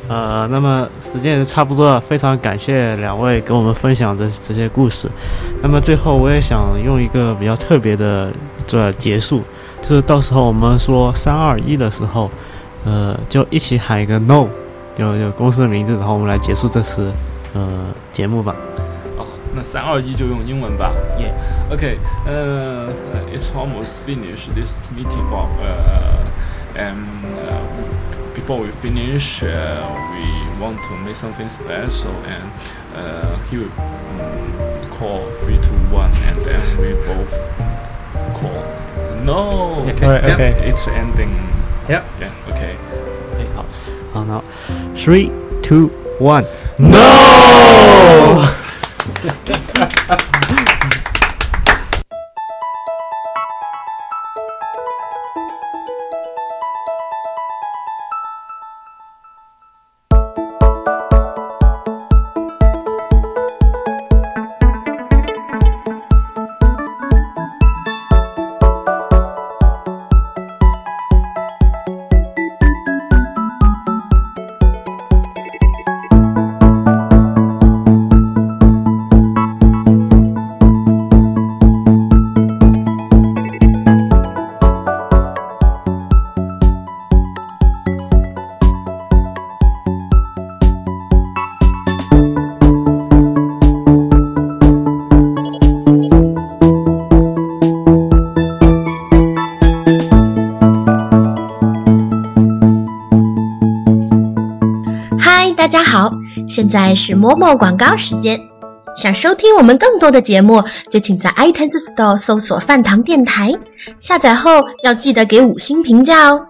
[0.09, 5.09] 呃，那么时间也是差不多了，非常感谢两位跟我们分享这这些故事。
[5.62, 8.30] 那么最后我也想用一个比较特别的
[8.66, 9.42] 做结束，
[9.80, 12.30] 就是到时候我们说三二一的时候，
[12.84, 14.46] 呃，就一起喊一个 no，
[14.96, 17.12] 有有公司的名字，然后我们来结束这次
[17.53, 18.55] 呃节目吧。
[19.18, 20.92] 哦，那三二一就用英文吧。
[21.18, 21.32] Yeah.
[21.74, 21.96] Okay.
[22.26, 22.92] Uh,
[23.32, 25.30] it's almost finished this meeting.
[25.30, 27.05] Well, uh, and
[27.48, 29.48] uh, before we finish, uh,
[30.12, 30.24] we
[30.61, 32.44] want to make something special and
[32.94, 37.32] uh, he will um, call three, two, one, and then we both
[38.34, 38.64] call.
[39.28, 39.84] No.
[39.91, 40.07] Okay.
[40.07, 40.51] Right, okay.
[40.55, 40.69] Yeah.
[40.71, 41.30] It's ending.
[41.89, 42.03] Yeah.
[42.17, 42.32] Yeah.
[42.47, 42.75] Okay.
[43.55, 43.65] 好，
[44.13, 44.41] 好，now
[44.95, 45.30] three,
[45.61, 46.45] two, one.
[46.80, 48.47] No.
[106.97, 108.41] 是某某广告时间。
[108.97, 113.47] 想收听我们更多的节目，就请在 iTunes Store 搜索“饭堂电台”，
[114.01, 114.49] 下载后
[114.83, 116.47] 要记得给五星评价哦。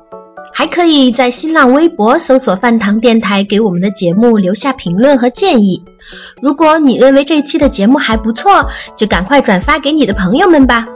[0.54, 5.84] 还可以在新浪微博搜索“饭堂电台”，给我们的节目留下评论和建议。
[6.42, 10.88] 如果你认为这期的节目还不错，就赶快转发给你的朋友们吧。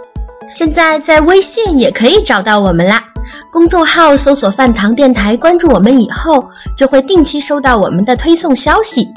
[0.55, 3.03] 现在在微信也可以找到我们啦。
[3.51, 6.47] 公众号搜索“饭堂电台”，关注我们以后，
[6.77, 9.09] 就会定期收到我们的推送消息。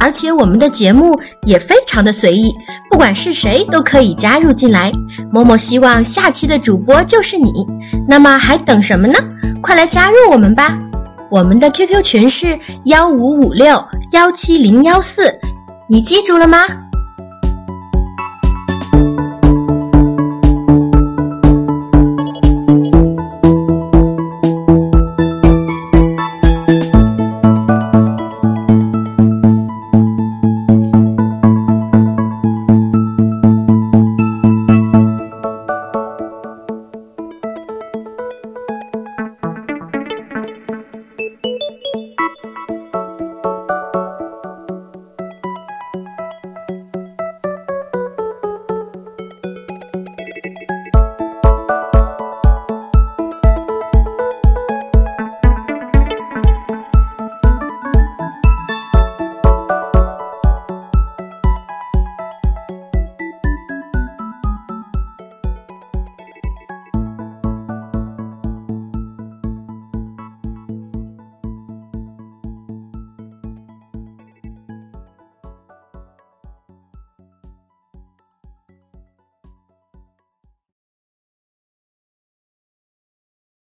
[0.00, 2.54] 而且我们的节目也非常的随意，
[2.90, 4.92] 不管是谁都可以加入进来。
[5.32, 7.66] 某某希望下期的主播就是你，
[8.06, 9.14] 那么还等什么呢？
[9.60, 10.78] 快来加入我们吧！
[11.30, 15.38] 我们的 QQ 群是幺五五六幺七零幺四，
[15.88, 16.87] 你记住了吗？